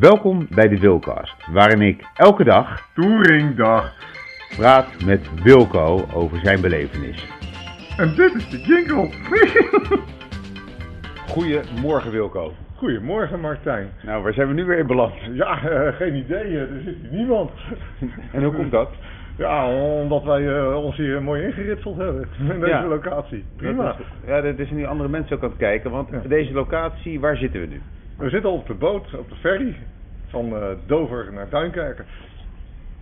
Welkom 0.00 0.46
bij 0.54 0.68
de 0.68 0.78
Wilcast, 0.78 1.46
waarin 1.52 1.80
ik 1.80 2.02
elke 2.14 2.44
dag 2.44 2.90
Touringdag. 2.94 3.94
praat 4.56 5.04
met 5.04 5.42
Wilco 5.42 6.04
over 6.14 6.38
zijn 6.42 6.60
belevenis. 6.60 7.26
En 7.96 8.14
dit 8.16 8.34
is 8.34 8.48
de 8.50 8.58
jingle. 8.58 9.10
Goedemorgen 11.32 12.10
Wilco. 12.10 12.52
Goedemorgen 12.76 13.40
Martijn. 13.40 13.88
Nou, 14.02 14.22
waar 14.22 14.32
zijn 14.32 14.48
we 14.48 14.54
nu 14.54 14.64
weer 14.64 14.78
in 14.78 14.86
beland? 14.86 15.14
Ja, 15.32 15.62
eh, 15.70 15.94
geen 15.96 16.14
idee. 16.14 16.44
eh, 16.44 16.60
Er 16.60 16.80
zit 16.84 16.96
hier 17.00 17.10
niemand. 17.12 17.50
En 18.32 18.42
hoe 18.44 18.52
komt 18.54 18.70
dat? 18.70 18.90
Ja, 19.36 19.66
omdat 20.00 20.22
wij 20.24 20.56
eh, 20.58 20.84
ons 20.84 20.96
hier 20.96 21.22
mooi 21.22 21.42
ingeritseld 21.42 21.96
hebben. 21.96 22.28
In 22.38 22.60
deze 22.60 22.66
Ja. 22.66 22.84
locatie. 22.86 23.44
Prima. 23.56 23.84
Dat 23.84 23.98
is- 23.98 24.06
ja, 24.26 24.34
er 24.42 24.54
zijn 24.56 24.74
nu 24.76 24.84
andere 24.86 25.08
mensen 25.08 25.36
ook 25.36 25.42
aan 25.42 25.48
het 25.48 25.58
kijken, 25.58 25.90
want 25.90 26.08
Ja. 26.10 26.20
deze 26.28 26.52
locatie, 26.52 27.20
waar 27.20 27.36
zitten 27.36 27.60
we 27.60 27.66
nu? 27.66 27.80
We 28.18 28.28
zitten 28.28 28.50
op 28.50 28.66
de 28.66 28.74
boot, 28.74 29.14
op 29.14 29.28
de 29.28 29.34
ferry. 29.34 29.76
Van 30.26 30.56
eh, 30.56 30.68
Dover 30.86 31.32
naar 31.32 31.48
Duinkerken. 31.48 32.04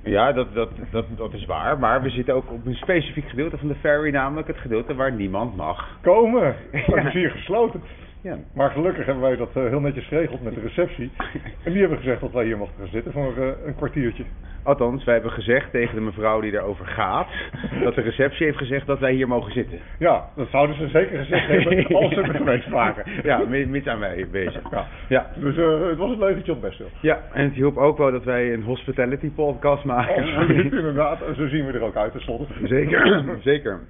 Ja, 0.02 0.32
dat, 0.32 0.54
dat, 0.54 0.70
dat, 0.90 1.06
dat 1.16 1.32
is 1.32 1.44
waar, 1.44 1.78
maar 1.78 2.02
we 2.02 2.10
zitten 2.10 2.34
ook 2.34 2.50
op 2.50 2.66
een 2.66 2.74
specifiek 2.74 3.28
gedeelte 3.28 3.58
van 3.58 3.68
de 3.68 3.74
ferry, 3.74 4.10
namelijk 4.10 4.46
het 4.46 4.56
gedeelte 4.56 4.94
waar 4.94 5.12
niemand 5.12 5.56
mag. 5.56 5.98
Komen. 6.02 6.54
Ja. 6.72 6.94
Het 6.94 7.06
is 7.06 7.12
hier 7.12 7.30
gesloten. 7.30 7.82
Ja. 8.20 8.38
Maar 8.54 8.70
gelukkig 8.70 9.06
hebben 9.06 9.22
wij 9.22 9.36
dat 9.36 9.56
eh, 9.56 9.62
heel 9.62 9.80
netjes 9.80 10.06
geregeld 10.06 10.42
met 10.42 10.54
de 10.54 10.60
receptie. 10.60 11.10
En 11.64 11.72
die 11.72 11.80
hebben 11.80 11.98
gezegd 11.98 12.20
dat 12.20 12.32
wij 12.32 12.44
hier 12.44 12.56
mochten 12.56 12.78
gaan 12.78 12.92
zitten 12.92 13.12
voor 13.12 13.36
eh, 13.36 13.66
een 13.66 13.76
kwartiertje. 13.76 14.24
Althans, 14.66 15.04
wij 15.04 15.14
hebben 15.14 15.32
gezegd 15.32 15.70
tegen 15.70 15.94
de 15.94 16.00
mevrouw 16.00 16.40
die 16.40 16.50
daarover 16.52 16.86
gaat, 16.86 17.28
dat 17.84 17.94
de 17.94 18.00
receptie 18.00 18.46
heeft 18.46 18.58
gezegd 18.58 18.86
dat 18.86 18.98
wij 18.98 19.12
hier 19.12 19.28
mogen 19.28 19.52
zitten. 19.52 19.78
Ja, 19.98 20.24
dat 20.36 20.48
zouden 20.50 20.76
ze 20.76 20.88
zeker 20.88 21.18
gezegd 21.18 21.46
hebben 21.48 21.86
als 21.96 22.14
ze 22.14 22.20
er 22.20 22.34
geweest 22.34 22.68
waren. 22.68 23.04
Ja, 23.22 23.42
mi- 23.48 23.66
mits 23.66 23.86
aan 23.86 23.98
wij 23.98 24.26
bezig. 24.30 24.60
Ja. 24.70 24.86
Ja. 25.08 25.30
Dus 25.36 25.56
eh, 25.56 25.88
het 25.88 25.98
was 25.98 26.10
een 26.10 26.18
leugentje 26.18 26.52
op 26.52 26.60
best 26.60 26.78
wel. 26.78 26.88
Ja, 27.00 27.20
en 27.32 27.44
het 27.44 27.54
hielp 27.54 27.76
ook 27.76 27.98
wel 27.98 28.10
dat 28.12 28.24
wij 28.24 28.52
een 28.52 28.62
hospitality 28.62 29.30
podcast 29.30 29.84
maken. 29.84 30.22
Absoluut, 30.22 30.72
inderdaad. 30.82 31.22
En 31.22 31.34
zo 31.34 31.48
zien 31.48 31.66
we 31.66 31.72
er 31.72 31.82
ook 31.82 31.96
uit 31.96 32.12
tenslotte. 32.12 32.46
Zeker, 32.64 33.24
zeker. 33.44 33.80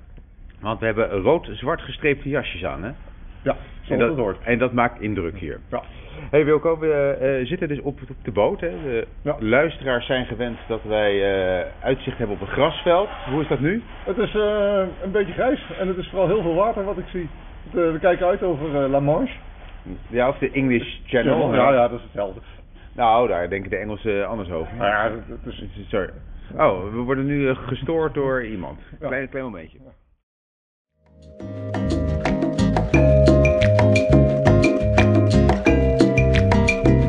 Want 0.61 0.80
we 0.80 0.86
hebben 0.86 1.08
rood-zwart 1.11 1.80
gestreepte 1.80 2.28
jasjes 2.28 2.64
aan, 2.64 2.83
hè? 2.83 2.90
Ja, 3.42 3.52
En 3.52 3.56
zoals 3.83 4.00
dat, 4.00 4.11
het 4.11 4.18
hoort. 4.18 4.38
en 4.44 4.58
dat 4.58 4.72
maakt 4.72 5.00
indruk 5.00 5.38
hier. 5.38 5.58
Ja. 5.70 5.83
Hey 6.31 6.45
Wilco, 6.45 6.78
we 6.78 7.17
eh, 7.20 7.47
zitten 7.47 7.69
dus 7.69 7.81
op, 7.81 8.00
op 8.11 8.17
de 8.25 8.31
boot. 8.33 8.61
Hè? 8.61 8.70
De 8.83 9.06
Ja. 9.22 9.36
luisteraars 9.39 10.06
zijn 10.06 10.27
gewend 10.27 10.58
dat 10.69 10.83
wij 10.83 11.12
eh, 11.12 11.67
uitzicht 11.83 12.19
hebben 12.19 12.36
op 12.36 12.42
een 12.42 12.53
grasveld. 12.53 13.08
Hoe 13.31 13.42
is 13.42 13.48
dat 13.48 13.61
nu? 13.61 13.83
Het 14.05 14.19
is 14.19 14.34
eh, 14.34 14.83
een 15.03 15.12
beetje 15.12 15.33
grijs 15.33 15.67
en 15.78 15.89
het 15.89 15.97
is 15.97 16.08
vooral 16.08 16.27
heel 16.28 16.42
veel 16.42 16.55
water 16.55 16.84
wat 16.84 16.98
ik 16.98 17.06
zie. 17.08 17.28
Eh, 17.70 17.73
we 17.92 17.98
kijken 18.00 18.27
uit 18.27 18.42
over 18.42 18.83
eh, 18.83 18.91
La 18.91 19.00
Manche. 19.00 19.34
Ja, 20.08 20.28
of 20.28 20.39
de 20.39 20.50
English 20.50 20.98
Channel. 21.06 21.55
Ja, 21.55 21.73
ja, 21.73 21.89
dat 21.89 21.98
is 21.98 22.05
hetzelfde. 22.05 22.41
Nou, 22.92 23.28
daar 23.28 23.48
denken 23.48 23.70
de 23.70 23.77
Engelsen 23.77 24.28
anders 24.28 24.51
over. 24.51 24.77
Nou 24.77 24.89
ja, 24.91 25.11
is... 25.45 25.64
Sorry. 25.89 26.11
Oh, 26.56 26.92
we 26.92 26.98
worden 26.98 27.27
nu 27.27 27.48
eh, 27.48 27.56
gestoord 27.56 28.14
door 28.14 28.45
iemand. 28.45 28.80
Klein, 29.01 29.28
klein 29.28 29.45
momentje. 29.45 29.78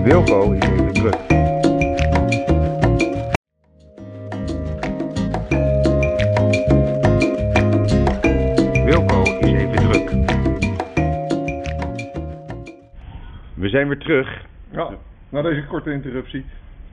Wilco 0.08 0.54
is 0.54 0.64
even 0.70 0.94
druk. 0.94 1.16
Wilco 8.86 9.22
is 9.40 9.52
even 9.54 9.76
druk. 9.76 10.10
We 13.54 13.70
zijn 13.70 13.88
weer 13.88 13.98
terug. 13.98 14.46
Ja, 14.72 14.90
na 15.30 15.42
deze 15.42 15.66
korte 15.66 15.92
interruptie. 15.92 16.46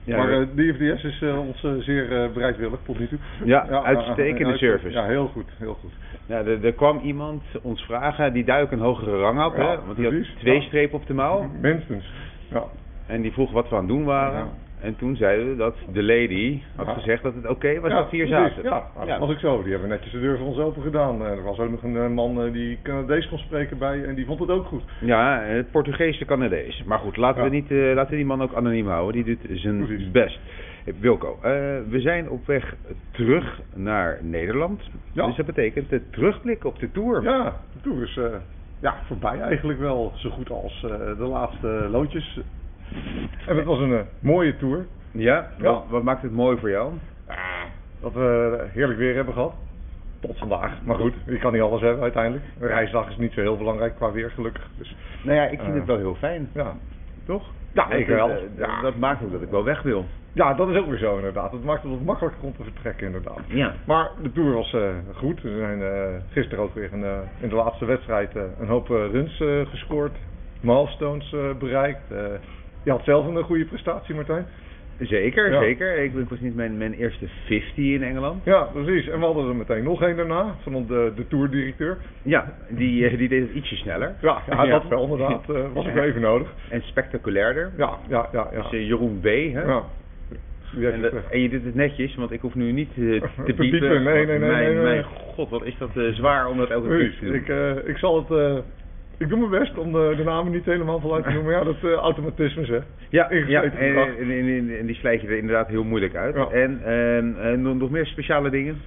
Ja, 0.03 0.17
maar 0.17 0.27
we- 0.27 0.33
eh, 0.35 0.55
de 0.55 0.63
IFDS 0.67 1.03
is 1.03 1.21
eh, 1.21 1.39
ons 1.39 1.63
eh, 1.63 1.71
zeer 1.79 2.31
bereidwillig 2.33 2.79
tot 2.85 2.99
nu 2.99 3.07
toe. 3.07 3.17
Ja, 3.43 3.67
uitstekende 3.83 4.57
service. 4.57 4.91
Ja, 4.97 5.05
heel 5.05 5.27
goed, 5.27 5.45
heel 5.57 5.77
goed. 5.81 5.91
Ja, 6.25 6.37
er, 6.37 6.65
er 6.65 6.73
kwam 6.73 6.99
iemand 6.99 7.43
ons 7.61 7.81
vragen, 7.81 8.33
die 8.33 8.43
duik 8.45 8.71
een 8.71 8.79
hogere 8.79 9.17
rang 9.19 9.37
Ja, 9.37 9.51
hè? 9.51 9.85
want 9.85 9.95
die 9.97 10.05
had 10.05 10.39
twee 10.39 10.61
strepen 10.61 10.99
op 10.99 11.07
de 11.07 11.13
mouw. 11.13 11.49
Minstens. 11.61 12.05
Ja. 12.51 12.63
En 13.07 13.21
die 13.21 13.31
vroeg 13.31 13.51
wat 13.51 13.69
we 13.69 13.75
aan 13.75 13.81
het 13.81 13.89
doen 13.89 14.03
waren. 14.05 14.39
Ja. 14.39 14.49
En 14.81 14.95
toen 14.95 15.15
zeiden 15.15 15.49
we 15.49 15.55
dat 15.55 15.75
de 15.93 16.03
lady 16.03 16.61
had 16.75 16.85
Ja. 16.85 16.93
gezegd 16.93 17.23
dat 17.23 17.33
het 17.35 17.47
oké 17.47 17.79
was 17.79 17.91
ja, 17.91 17.97
dat 17.97 18.09
we 18.09 18.15
hier 18.15 18.27
zaten. 18.27 18.63
Ja, 18.63 18.69
nou, 18.95 19.07
Ja. 19.07 19.11
dat 19.17 19.27
was 19.27 19.35
ik 19.35 19.39
zo. 19.39 19.61
Die 19.63 19.71
hebben 19.71 19.89
netjes 19.89 20.11
de 20.11 20.19
deur 20.19 20.37
voor 20.37 20.47
ons 20.47 20.57
open 20.57 20.81
gedaan. 20.81 21.25
En 21.25 21.31
er 21.31 21.43
was 21.43 21.59
ook 21.59 21.69
nog 21.71 21.83
een 21.83 21.97
eh, 21.97 22.07
man 22.07 22.41
eh, 22.45 22.51
die 22.53 22.77
Canadees 22.83 23.27
kon 23.29 23.37
spreken 23.37 23.77
bij 23.77 24.03
en 24.05 24.15
die 24.15 24.25
vond 24.25 24.39
het 24.39 24.49
ook 24.49 24.65
goed. 24.65 24.83
Ja, 24.99 25.39
het 25.41 25.71
Portugees, 25.71 26.17
de 26.19 26.25
Canadees. 26.25 26.83
Maar 26.83 26.99
goed, 26.99 27.17
laten, 27.17 27.43
Ja. 27.43 27.49
we 27.49 27.55
niet, 27.55 27.71
eh, 27.71 27.77
laten 27.93 28.09
we 28.11 28.15
die 28.15 28.25
man 28.25 28.41
ook 28.41 28.53
anoniem 28.53 28.87
houden. 28.87 29.23
Die 29.23 29.37
doet 29.37 29.59
zijn 29.59 29.85
Precies. 29.85 30.11
best. 30.11 30.39
Eh, 30.85 30.93
Wilco, 30.99 31.37
eh, 31.41 31.51
we 31.89 31.99
zijn 31.99 32.29
op 32.29 32.45
weg 32.45 32.75
terug 33.11 33.61
naar 33.75 34.17
Nederland. 34.21 34.81
Ja. 35.11 35.25
Dus 35.25 35.35
dat 35.35 35.45
betekent 35.45 35.89
de 35.89 36.01
terugblik 36.09 36.65
op 36.65 36.79
de 36.79 36.91
Tour. 36.91 37.23
Ja, 37.23 37.43
de 37.73 37.81
tour 37.81 38.03
is 38.03 38.17
eh, 38.17 38.25
ja, 38.79 38.95
voorbij 39.07 39.39
eigenlijk 39.39 39.79
wel. 39.79 40.11
Zo 40.15 40.29
goed 40.29 40.49
als 40.49 40.83
eh, 40.83 40.89
de 41.17 41.23
laatste 41.25 41.67
loodjes. 41.91 42.39
En 43.47 43.55
het 43.57 43.65
was 43.65 43.79
een 43.79 43.93
eh, 43.93 43.99
mooie 44.19 44.57
tour. 44.57 44.85
Ja? 45.11 45.49
Ja. 45.57 45.63
Wat, 45.63 45.83
wat 45.89 46.03
maakt 46.03 46.21
het 46.21 46.31
mooi 46.31 46.57
voor 46.57 46.69
jou? 46.69 46.93
Ah, 47.27 47.35
dat 48.01 48.13
we 48.13 48.63
heerlijk 48.73 48.99
weer 48.99 49.15
hebben 49.15 49.33
gehad. 49.33 49.53
Tot 50.19 50.37
vandaag. 50.37 50.71
Maar 50.83 50.95
goed, 50.95 51.13
je 51.25 51.37
kan 51.37 51.53
niet 51.53 51.61
alles 51.61 51.81
hebben 51.81 52.01
uiteindelijk. 52.03 52.43
Een 52.59 52.67
reisdag 52.67 53.09
is 53.09 53.17
niet 53.17 53.31
zo 53.33 53.41
heel 53.41 53.57
belangrijk 53.57 53.95
qua 53.95 54.11
weer 54.11 54.31
gelukkig. 54.31 54.69
Dus 54.77 54.95
Nou 55.23 55.37
ja, 55.37 55.43
ik 55.43 55.59
vind 55.59 55.71
Eh. 55.71 55.75
het 55.77 55.85
wel 55.85 55.97
heel 55.97 56.15
fijn. 56.15 56.49
ja, 56.53 56.73
Toch? 57.25 57.43
Ja, 57.73 57.87
Dat- 57.89 57.99
ik 57.99 58.07
wel. 58.07 58.29
eh, 58.29 58.37
Ja. 58.57 58.81
Dat 58.81 58.95
maakt 58.95 59.23
ook 59.23 59.31
dat 59.31 59.41
ik 59.41 59.49
wel 59.49 59.63
weg 59.63 59.81
wil. 59.81 60.05
ja, 60.33 60.53
dat 60.53 60.69
is 60.69 60.77
ook 60.77 60.87
weer 60.87 60.97
zo 60.97 61.15
inderdaad. 61.15 61.51
Het 61.51 61.63
maakt 61.63 61.81
het 61.81 61.91
wat 61.91 62.01
makkelijker 62.01 62.43
om 62.43 62.55
te 62.55 62.63
vertrekken 62.63 63.05
inderdaad. 63.05 63.39
Ja. 63.47 63.73
Maar 63.85 64.09
de 64.21 64.31
Tour 64.31 64.53
was 64.53 64.75
goed. 65.15 65.41
We 65.41 65.55
zijn 65.57 65.81
gisteren 66.31 66.63
ook 66.63 66.73
weer 66.73 66.93
een, 66.93 67.03
in 67.39 67.49
de 67.49 67.55
laatste 67.55 67.85
wedstrijd 67.85 68.35
een 68.59 68.67
hoop 68.67 68.87
runs 68.87 69.43
gescoord. 69.69 70.17
Milestones 70.61 71.35
bereikt. 71.59 72.01
Je 72.85 72.91
had 72.91 73.03
zelf 73.03 73.25
een 73.27 73.43
goede 73.43 73.65
prestatie 73.65 74.15
Martijn. 74.15 74.45
Zeker, 74.99 75.51
Ja. 75.51 75.59
zeker. 75.59 75.97
Ik, 75.97 76.13
ik 76.13 76.29
was 76.29 76.39
niet 76.39 76.55
mijn, 76.55 76.77
mijn 76.77 76.93
eerste 76.93 77.25
50 77.45 77.77
in 77.77 78.03
Engeland. 78.03 78.43
Ja, 78.45 78.61
precies. 78.73 79.07
En 79.09 79.19
we 79.19 79.25
hadden 79.25 79.47
er 79.49 79.55
meteen 79.55 79.83
nog 79.83 80.01
één 80.01 80.15
daarna. 80.15 80.55
Van 80.61 80.85
de, 80.87 81.11
de 81.15 81.27
Tourdirecteur. 81.27 81.97
Ja, 82.21 82.53
die, 82.69 83.07
eh, 83.07 83.17
die 83.17 83.27
deed 83.27 83.41
het 83.41 83.51
ietsje 83.55 83.75
sneller. 83.75 84.15
Ja, 84.21 84.41
ja, 84.49 84.65
dat 84.65 84.87
wel 84.87 85.03
inderdaad. 85.03 85.49
eh, 85.49 85.55
was 85.73 85.87
ook 85.87 85.95
even 85.95 86.21
nodig. 86.21 86.53
En 86.69 86.81
spectaculairder. 86.81 87.71
Ja, 87.77 87.89
ja, 88.09 88.29
ja. 88.31 88.47
ja. 88.53 88.61
Dus 88.61 88.71
eh, 88.71 88.87
Jeroen 88.87 89.19
B. 89.21 89.23
Hè? 89.25 89.61
ja. 89.63 89.83
En, 90.81 91.11
en 91.31 91.39
je 91.41 91.49
doet 91.49 91.63
het 91.63 91.75
netjes, 91.75 92.15
want 92.15 92.31
ik 92.31 92.41
hoef 92.41 92.55
nu 92.55 92.71
niet 92.71 92.93
te 92.95 93.21
Te 93.45 93.53
piepen. 93.53 94.03
nee, 94.03 94.25
nee, 94.25 94.25
nee, 94.25 94.39
Mijn, 94.39 94.63
nee, 94.63 94.73
nee. 94.73 94.83
mijn 94.83 95.03
god, 95.03 95.49
wat 95.49 95.63
is 95.65 95.77
dat 95.77 95.89
zwaar 96.11 96.47
om 96.49 96.57
dat 96.57 96.69
elke 96.69 96.87
keer 96.87 97.13
te 97.19 97.25
doen. 97.25 97.33
Ik, 97.35 97.85
ik 97.87 97.97
zal 97.97 98.25
het... 98.27 98.63
eh, 99.17 99.25
ik 99.25 99.29
doe 99.29 99.39
mijn 99.39 99.61
best 99.61 99.77
om 99.77 99.91
de, 99.91 100.13
de 100.17 100.23
namen 100.23 100.51
niet 100.51 100.65
helemaal 100.65 100.99
voluit 100.99 101.23
te 101.23 101.29
noemen. 101.31 101.53
Ja, 101.53 101.63
dat 101.63 101.83
eh, 101.83 101.91
automatisme 101.91 102.65
zeg. 102.65 102.83
Ja, 103.09 103.27
ja 103.31 103.61
ingesleten 103.61 104.17
en, 104.17 104.31
en, 104.31 104.77
en, 104.79 104.85
die 104.85 104.95
slijt 104.95 105.21
je 105.21 105.27
er 105.27 105.37
inderdaad 105.37 105.67
heel 105.67 105.83
moeilijk 105.83 106.15
uit. 106.15 106.35
Ja. 106.35 106.47
En, 106.49 106.81
en, 106.83 107.35
en 107.39 107.77
nog- 107.77 107.89
meer 107.89 108.05
speciale 108.05 108.49
dingen? 108.49 108.81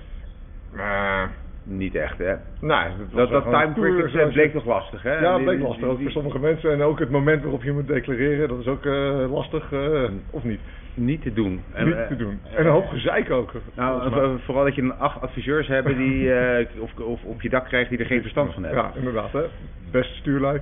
Maar... 0.75 1.31
Niet 1.69 1.95
echt, 1.95 2.19
hè? 2.19 2.35
Nee, 2.61 2.87
Dat, 3.15 3.31
dat 3.31 3.43
time 3.43 4.03
eh, 4.23 4.29
bleek 4.33 4.53
toch 4.53 4.65
lastig, 4.65 5.03
hè? 5.03 5.19
Ja, 5.19 5.39
bleek 5.39 5.61
lastig 5.61 5.89
ook 5.89 6.01
voor 6.03 6.11
sommige 6.11 6.39
mensen. 6.39 6.73
En 6.73 6.83
ook 6.83 6.99
het 6.99 7.11
moment 7.11 7.43
waarop 7.43 7.63
je 7.63 7.73
moet 7.73 7.87
declareren, 7.87 8.49
dat 8.49 8.59
is 8.59 8.67
ook 8.67 8.87
eh, 8.87 9.33
lastig. 9.33 9.73
eh, 9.73 10.05
of 10.31 10.45
niet. 10.45 10.61
Niet 10.95 11.23
te 11.23 11.33
doen. 11.33 11.63
En, 11.73 11.87
niet 11.87 11.95
eh, 11.95 12.07
te 12.07 12.17
doen. 12.17 12.41
En 12.55 12.67
een 12.67 12.73
hoop 12.73 12.89
gezeik 12.89 13.31
ook. 13.31 13.53
Nou, 13.75 14.39
vooral 14.45 14.65
dat 14.65 14.75
je 14.75 14.83
een 14.83 14.99
acht 14.99 15.21
adviseurs 15.21 15.67
hebben 15.67 15.97
die 15.97 16.31
of, 16.85 16.99
of 16.99 17.25
op 17.25 17.43
je 17.43 17.49
dak 17.49 17.65
krijgt 17.65 17.91
die 17.91 17.99
er 17.99 18.07
geen 18.07 18.23
verstand 18.23 18.55
van 18.55 18.63
hebben. 18.65 18.83
Ja, 18.83 18.93
inderdaad. 18.95 19.33
Hè. 19.33 19.43
Beste 19.91 20.15
stuurlui. 20.15 20.61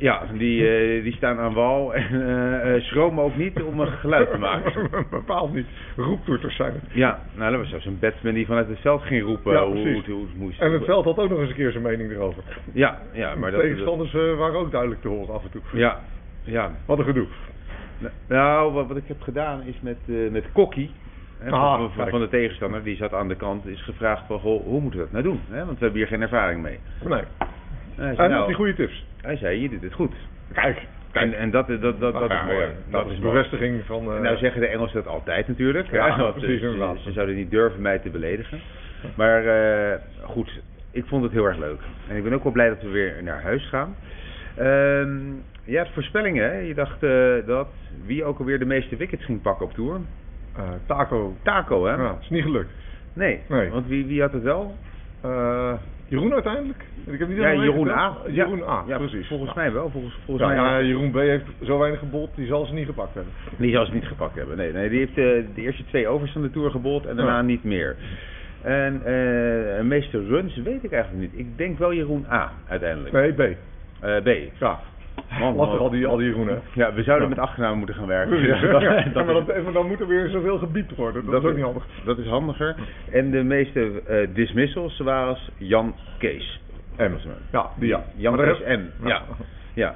Ja, 0.00 0.22
die, 0.32 0.68
eh, 0.68 1.02
die 1.02 1.12
staan 1.12 1.38
aan 1.38 1.52
wal 1.54 1.94
en 1.94 2.26
eh, 2.74 2.80
schromen 2.82 3.24
ook 3.24 3.36
niet 3.36 3.62
om 3.62 3.80
een 3.80 3.86
geluid 3.88 4.30
te 4.30 4.38
maken. 4.38 4.88
Bepaald 5.10 5.54
niet. 5.54 5.66
Roeptoeters 5.96 6.56
zijn 6.56 6.72
het. 6.72 6.82
Ja, 6.92 7.20
nou 7.34 7.50
dat 7.50 7.60
was 7.60 7.68
zelfs 7.70 7.84
een 7.86 7.98
batsman 7.98 8.34
die 8.34 8.46
vanuit 8.46 8.68
het 8.68 8.80
veld 8.80 9.02
ging 9.02 9.22
roepen 9.22 9.52
Ja, 9.52 9.64
hoe, 9.66 9.76
hoe, 9.76 9.86
het- 9.96 10.06
hoe 10.06 10.20
het 10.20 10.36
moest. 10.38 10.60
En 10.60 10.72
het 10.72 10.84
veld 10.84 11.04
had 11.04 11.18
ook 11.18 11.28
nog 11.30 11.38
eens 11.40 11.48
een 11.48 11.54
keer 11.54 11.70
zijn 11.70 11.82
mening 11.82 12.10
erover. 12.10 12.42
Ja, 12.72 12.98
ja, 13.12 13.34
maar 13.34 13.50
de 13.50 13.56
dat... 13.56 13.64
tegenstanders 13.66 14.12
waren 14.12 14.58
ook 14.58 14.70
duidelijk 14.70 15.00
te 15.00 15.08
horen 15.08 15.34
af 15.34 15.44
en 15.44 15.50
toe. 15.50 15.60
Ja, 15.72 16.00
ja. 16.42 16.70
Wat 16.86 16.98
een 16.98 17.04
gedoe. 17.04 17.26
Nou, 18.28 18.72
wat, 18.72 18.86
wat 18.88 18.96
ik 18.96 19.06
heb 19.08 19.20
gedaan 19.22 19.62
is 19.62 19.74
met, 19.80 19.96
met 20.30 20.44
Kokkie, 20.52 20.90
hè, 21.38 21.50
Ah, 21.50 21.76
van, 21.78 21.90
van, 21.92 22.08
van 22.08 22.20
de 22.20 22.28
tegenstander, 22.28 22.82
die 22.82 22.96
zat 22.96 23.12
aan 23.14 23.28
de 23.28 23.36
kant, 23.36 23.66
is 23.66 23.82
gevraagd 23.82 24.26
van, 24.26 24.38
goh, 24.40 24.64
hoe 24.64 24.80
moeten 24.80 25.00
we 25.00 25.06
dat 25.12 25.22
nou 25.22 25.24
doen? 25.24 25.40
Hè? 25.50 25.64
Want 25.64 25.78
we 25.78 25.84
hebben 25.84 25.98
hier 26.00 26.06
geen 26.10 26.22
ervaring 26.22 26.62
mee. 26.62 26.78
Nee. 27.04 27.22
Hij 27.98 28.14
zei, 28.14 28.16
had 28.16 28.30
nou, 28.30 28.46
die 28.46 28.54
goede 28.56 28.74
tips. 28.74 29.04
hij 29.20 29.36
zei, 29.36 29.60
je 29.60 29.68
doet 29.68 29.82
het 29.82 29.92
goed. 29.92 30.14
Kijk. 30.52 30.78
En, 31.12 31.34
en 31.38 31.50
dat, 31.50 31.66
dat, 31.68 31.80
dat, 31.80 32.00
dat, 32.00 32.30
is 32.30 32.42
mooi. 32.46 32.58
ja, 32.58 32.70
dat 32.90 33.10
is 33.10 33.18
mooi. 33.18 33.32
bevestiging 33.34 33.84
van... 33.86 34.10
eh, 34.10 34.16
En 34.16 34.22
nou 34.22 34.36
zeggen 34.36 34.60
de 34.60 34.66
Engelsen 34.66 35.02
dat 35.02 35.12
altijd 35.12 35.48
natuurlijk. 35.48 35.90
Ja, 35.90 36.30
precies, 36.30 36.60
ze, 36.60 36.66
inderdaad. 36.66 36.96
ze, 36.96 37.02
ze 37.02 37.12
zouden 37.12 37.34
niet 37.36 37.50
durven 37.50 37.82
mij 37.82 37.98
te 37.98 38.10
beledigen. 38.10 38.60
Maar 39.14 39.44
eh, 39.46 39.98
goed, 40.22 40.60
ik 40.90 41.04
vond 41.06 41.22
het 41.22 41.32
heel 41.32 41.44
erg 41.44 41.58
leuk. 41.58 41.80
En 42.08 42.16
ik 42.16 42.22
ben 42.22 42.32
ook 42.32 42.42
wel 42.42 42.52
blij 42.52 42.68
dat 42.68 42.82
we 42.82 42.88
weer 42.88 43.22
naar 43.22 43.42
huis 43.42 43.68
gaan. 43.68 43.96
Ehm 44.56 45.16
ja, 45.64 45.86
voorspellingen. 45.92 46.44
hè. 46.50 46.58
Je 46.58 46.74
dacht 46.74 47.02
eh, 47.02 47.46
dat 47.46 47.68
wie 48.06 48.24
ook 48.24 48.38
alweer 48.38 48.58
de 48.58 48.64
meeste 48.64 48.96
wickets 48.96 49.24
ging 49.24 49.42
pakken 49.42 49.66
op 49.66 49.72
Tour. 49.72 50.00
Eh, 50.56 50.62
Taco. 50.86 51.36
Taco, 51.42 51.86
hè? 51.86 51.94
Ja, 51.94 52.16
is 52.20 52.28
niet 52.28 52.42
gelukt. 52.42 52.70
Nee. 53.12 53.40
Nee. 53.48 53.70
Want 53.70 53.86
wie, 53.86 54.06
wie 54.06 54.20
had 54.20 54.32
het 54.32 54.42
wel? 54.42 54.74
Jeroen 56.08 56.32
uiteindelijk? 56.32 56.84
Ik 57.06 57.18
heb 57.18 57.28
niet 57.28 57.38
Ja, 57.38 57.52
Jeroen 57.54 57.90
A. 57.90 58.16
Jeroen 58.28 58.62
A, 58.68 58.84
Ja, 58.86 58.96
precies. 58.98 59.26
Volgens 59.28 59.50
Ja. 59.54 59.60
mij 59.60 59.72
wel. 59.72 59.90
Volgens, 59.90 60.18
volgens 60.24 60.48
Ja, 60.50 60.54
mij 60.54 60.64
ja, 60.80 60.86
Jeroen 60.86 61.10
B 61.10 61.14
heeft 61.14 61.44
zo 61.62 61.78
weinig 61.78 61.98
gebold, 62.00 62.30
die 62.34 62.46
zal 62.46 62.66
ze 62.66 62.74
niet 62.74 62.86
gepakt 62.86 63.14
hebben. 63.14 63.32
Die 63.56 63.72
zou 63.72 63.86
ze 63.86 63.92
niet 63.92 64.06
gepakt 64.06 64.34
hebben. 64.34 64.56
Nee, 64.56 64.72
nee 64.72 64.88
die 64.88 64.98
heeft 64.98 65.10
eh, 65.18 65.54
de 65.54 65.62
eerste 65.62 65.84
twee 65.84 66.08
overs 66.08 66.32
van 66.32 66.42
de 66.42 66.50
Tour 66.50 66.70
gebold 66.70 67.06
en 67.06 67.16
daarna 67.16 67.36
Ja. 67.36 67.42
niet 67.42 67.64
meer. 67.64 67.96
En 68.62 69.00
eh 69.04 69.82
meeste 69.84 70.24
runs 70.26 70.56
weet 70.56 70.84
ik 70.84 70.92
eigenlijk 70.92 71.22
niet. 71.32 71.40
Ik 71.46 71.58
denk 71.58 71.78
wel 71.78 71.92
Jeroen 71.94 72.26
A 72.30 72.52
uiteindelijk. 72.68 73.12
Nee, 73.12 73.32
B. 73.32 73.40
Eh, 74.00 74.16
B. 74.22 74.28
Ja. 74.60 74.80
Man, 75.38 75.54
Lastig 75.56 75.74
man. 75.78 75.84
al 75.84 75.90
die, 75.90 76.06
al 76.06 76.16
die 76.16 76.26
Jeroenen. 76.28 76.60
Ja, 76.74 76.92
we 76.92 77.02
zouden 77.02 77.28
Ja. 77.28 77.34
met 77.34 77.44
achternamen 77.44 77.78
moeten 77.78 77.94
gaan 77.96 78.06
werken. 78.06 78.38
Ja, 78.46 78.60
Dat- 78.60 78.82
ja, 78.82 79.02
dat 79.02 79.24
maar, 79.24 79.34
dan, 79.34 79.62
maar 79.64 79.72
dan 79.72 79.86
moet 79.86 80.00
er 80.00 80.06
weer 80.06 80.28
zoveel 80.28 80.58
gebied 80.58 80.94
worden. 80.96 81.24
Dat, 81.26 81.42
is 81.42 81.48
ook 81.48 81.54
niet 81.56 81.64
handig. 81.64 81.86
Dat 82.04 82.18
is 82.18 82.26
handiger. 82.26 82.74
En 83.10 83.30
de 83.30 83.42
meeste 83.42 84.02
eh, 84.06 84.28
dismissals 84.34 84.98
waren 84.98 85.36
Jan 85.56 85.94
Kees. 86.18 86.60
M. 86.96 87.10
Ja, 87.52 87.70
die 87.76 87.88
ja. 87.88 88.04
Jan 88.16 88.36
Maar 88.36 88.46
Kees 88.46 88.78
M. 88.78 89.06
Ja. 89.08 89.22
Ja. 89.74 89.94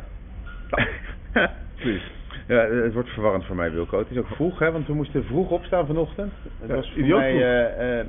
Precies. 1.76 2.10
Ja, 2.46 2.56
het 2.68 2.92
wordt 2.94 3.08
verwarrend 3.08 3.44
voor 3.44 3.56
mij, 3.56 3.70
Wilco. 3.72 3.98
Het 3.98 4.10
is 4.10 4.16
ook 4.18 4.26
vroeg, 4.26 4.58
hè, 4.58 4.72
want 4.72 4.86
we 4.86 4.94
moesten 4.94 5.24
vroeg 5.24 5.50
opstaan 5.50 5.86
vanochtend. 5.86 6.32
Het 6.60 6.68
Ja, 6.68 6.74
was 6.74 6.88
voor 6.90 6.98
idioot 6.98 7.18
mij 7.20 7.32
eh, 7.42 8.00
eh, 8.00 8.06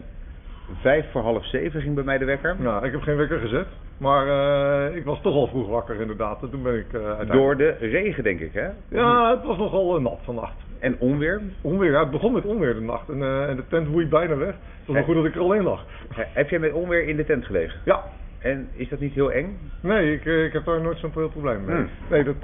vijf 0.81 1.11
voor 1.11 1.21
half 1.21 1.45
zeven 1.45 1.81
ging 1.81 1.95
bij 1.95 2.03
mij 2.03 2.17
de 2.17 2.25
wekker. 2.25 2.55
Nou, 2.59 2.85
ik 2.85 2.91
heb 2.91 3.01
geen 3.01 3.15
wekker 3.17 3.39
gezet. 3.39 3.67
Maar 3.97 4.27
eh, 4.27 4.95
ik 4.95 5.03
was 5.05 5.21
toch 5.21 5.33
al 5.33 5.47
vroeg 5.47 5.67
wakker 5.67 6.01
inderdaad. 6.01 6.41
En 6.43 6.49
toen 6.49 6.63
ben 6.63 6.75
ik 6.75 6.85
eh 6.93 6.93
uiteindelijk... 6.93 7.33
Door 7.33 7.57
de 7.57 7.75
regen, 7.79 8.23
denk 8.23 8.39
ik, 8.39 8.53
hè? 8.53 8.67
Ja, 8.89 9.29
het 9.35 9.43
was 9.45 9.57
nogal 9.57 9.95
eh, 9.95 10.01
nat 10.01 10.19
vannacht. 10.23 10.55
En 10.79 10.95
onweer. 10.99 11.41
Onweer, 11.61 11.91
ja, 11.91 11.99
het 11.99 12.11
begon 12.11 12.33
met 12.33 12.45
onweer 12.45 12.73
de 12.73 12.81
nacht. 12.81 13.09
En, 13.09 13.21
en 13.47 13.55
de 13.55 13.67
tent 13.67 13.87
woei 13.87 14.07
bijna 14.07 14.35
weg. 14.35 14.55
Het 14.85 14.95
was 14.95 15.03
goed 15.03 15.15
dat 15.15 15.25
ik 15.25 15.35
er 15.35 15.41
alleen 15.41 15.63
lag. 15.63 15.85
He- 16.13 16.23
Heb 16.33 16.49
jij 16.49 16.59
met 16.59 16.73
onweer 16.73 17.07
in 17.07 17.15
de 17.15 17.25
tent 17.25 17.45
gelegen? 17.45 17.79
Ja, 17.85 18.03
En 18.39 18.69
is 18.73 18.89
dat 18.89 18.99
niet 18.99 19.13
heel 19.13 19.31
eng? 19.31 19.57
nee, 19.81 20.13
ik, 20.13 20.25
ik 20.25 20.53
heb 20.53 20.65
daar 20.65 20.81
nooit 20.81 20.97
zo'n 20.97 21.11
probleem 21.11 21.65
mee. 21.65 21.75
Hmm. 21.75 21.89
Nee, 22.09 22.23
dat... 22.23 22.35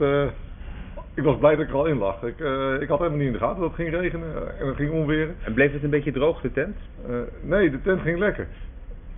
ik 1.19 1.25
was 1.25 1.37
blij 1.37 1.55
dat 1.55 1.65
ik 1.65 1.69
er 1.71 1.75
al 1.75 1.85
in 1.85 1.97
lag. 1.97 2.23
Ik, 2.23 2.39
eh, 2.39 2.73
ik 2.81 2.87
had 2.87 2.97
helemaal 2.97 3.17
niet 3.17 3.27
in 3.27 3.33
de 3.33 3.39
gaten 3.39 3.59
dat 3.61 3.65
het 3.67 3.75
ging 3.75 3.89
regenen 3.89 4.27
eh, 4.35 4.61
en 4.61 4.67
het 4.67 4.75
ging 4.75 4.91
onweren. 4.91 5.35
En 5.43 5.53
bleef 5.53 5.73
het 5.73 5.83
een 5.83 5.89
beetje 5.89 6.11
droog, 6.11 6.41
de 6.41 6.51
tent? 6.51 6.77
Eh, 7.07 7.15
nee, 7.41 7.69
de 7.71 7.81
tent 7.81 8.01
ging 8.01 8.19
lekker. 8.19 8.47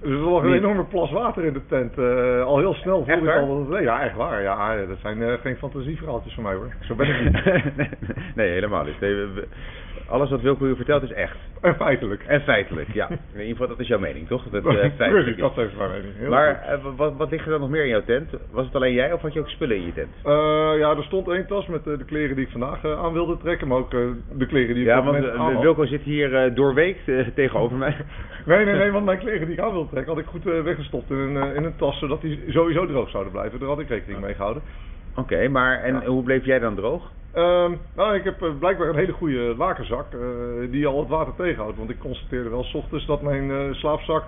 Dus 0.01 0.09
er 0.09 0.17
lag 0.17 0.43
een 0.43 0.53
enorme 0.53 0.83
plas 0.83 1.11
water 1.11 1.43
in 1.43 1.53
de 1.53 1.65
tent. 1.65 1.97
Al 2.45 2.57
heel 2.59 2.73
snel 2.73 3.05
voelde 3.05 3.29
ik 3.31 3.35
al 3.37 3.63
dat 3.65 3.73
het... 3.75 3.83
Ja, 3.83 4.01
echt 4.03 4.15
waar. 4.15 4.41
Ja, 4.41 4.75
dat 4.85 4.97
zijn 5.01 5.39
geen 5.39 5.55
fantasieverhaaltjes 5.57 6.33
van 6.33 6.43
mij 6.43 6.53
hoor. 6.53 6.73
Zo 6.79 6.95
ben 6.95 7.07
ik 7.07 7.21
niet. 7.23 8.35
nee, 8.35 8.49
helemaal 8.51 8.83
niet. 8.83 8.99
Nee, 8.99 9.15
we- 9.15 9.31
we- 9.33 9.47
alles 10.11 10.29
wat 10.29 10.41
Wilco 10.41 10.65
u 10.65 10.75
vertelt 10.75 11.03
is 11.03 11.11
echt. 11.11 11.37
en 11.61 11.75
feitelijk. 11.75 12.23
En 12.23 12.41
feitelijk, 12.41 12.93
ja. 12.93 13.09
In 13.09 13.17
ieder 13.33 13.47
geval, 13.47 13.67
dat 13.67 13.79
is 13.79 13.87
jouw 13.87 13.99
mening, 13.99 14.27
toch? 14.27 14.43
Dat 14.49 14.61
Precies, 14.61 14.91
feitelijk 14.97 15.37
dat 15.37 15.57
is 15.57 15.73
mijn 15.77 15.91
mening. 15.91 16.13
Heel 16.17 16.29
Maar 16.29 16.61
eh, 16.61 16.77
wat, 16.95 17.13
wat 17.17 17.29
ligt 17.31 17.45
er 17.45 17.51
dan 17.51 17.59
nog 17.59 17.69
meer 17.69 17.83
in 17.83 17.89
jouw 17.89 18.03
tent? 18.03 18.29
Was 18.51 18.65
het 18.65 18.75
alleen 18.75 18.93
jij 18.93 19.13
of 19.13 19.21
had 19.21 19.33
je 19.33 19.39
ook 19.39 19.49
spullen 19.49 19.75
in 19.75 19.85
je 19.85 19.93
tent? 19.93 20.09
Eh, 20.23 20.31
ja, 20.77 20.95
er 20.95 21.03
stond 21.03 21.27
één 21.27 21.47
tas 21.47 21.67
met 21.67 21.83
de 21.83 22.05
kleren 22.05 22.35
die 22.35 22.45
ik 22.45 22.51
vandaag 22.51 22.85
aan 22.85 23.13
wilde 23.13 23.37
trekken, 23.37 23.67
maar 23.67 23.77
ook 23.77 23.91
de 23.91 24.45
kleren 24.47 24.73
die 24.73 24.83
ik 24.83 24.89
Ja, 24.89 25.03
want. 25.03 25.61
Wilco 25.61 25.85
zit 25.85 26.01
hier 26.01 26.53
doorweekt 26.53 27.11
tegenover 27.35 27.77
mij. 27.77 27.95
Nee, 28.45 28.65
nee, 28.65 28.75
nee, 28.75 28.91
want 28.91 29.05
mijn 29.05 29.19
kleren 29.19 29.47
die 29.47 29.55
ik 29.57 29.63
aan 29.63 29.71
wilde 29.71 29.89
trekken 29.89 30.13
had 30.13 30.21
ik 30.21 30.29
goed 30.29 30.43
weggestopt 30.43 31.09
in 31.09 31.17
een, 31.17 31.55
in 31.55 31.63
een 31.63 31.75
tas, 31.75 31.99
zodat 31.99 32.21
die 32.21 32.43
sowieso 32.47 32.85
droog 32.85 33.09
zouden 33.09 33.31
blijven. 33.31 33.59
Daar 33.59 33.67
had 33.67 33.79
ik 33.79 33.87
rekening 33.87 34.21
mee 34.21 34.33
gehouden. 34.33 34.63
Oké, 35.15 35.47
maar 35.47 35.83
en 35.83 35.93
Ja. 35.93 36.05
hoe 36.05 36.23
bleef 36.23 36.45
jij 36.45 36.59
dan 36.59 36.75
droog? 36.75 37.11
Ehm, 37.33 37.71
nou, 37.95 38.15
ik 38.15 38.23
heb 38.23 38.41
eh, 38.41 38.49
blijkbaar 38.59 38.87
een 38.89 38.95
hele 38.95 39.11
goede 39.11 39.55
lakenzak 39.57 40.13
eh, 40.13 40.19
die 40.71 40.87
al 40.87 40.99
het 40.99 41.09
water 41.09 41.35
tegenhoudt. 41.35 41.77
Want 41.77 41.89
ik 41.89 41.99
constateerde 41.99 42.49
wel 42.49 42.63
s 42.63 42.73
ochtends 42.73 43.05
dat 43.05 43.21
mijn 43.21 43.51
eh, 43.51 43.57
slaapzak 43.73 44.25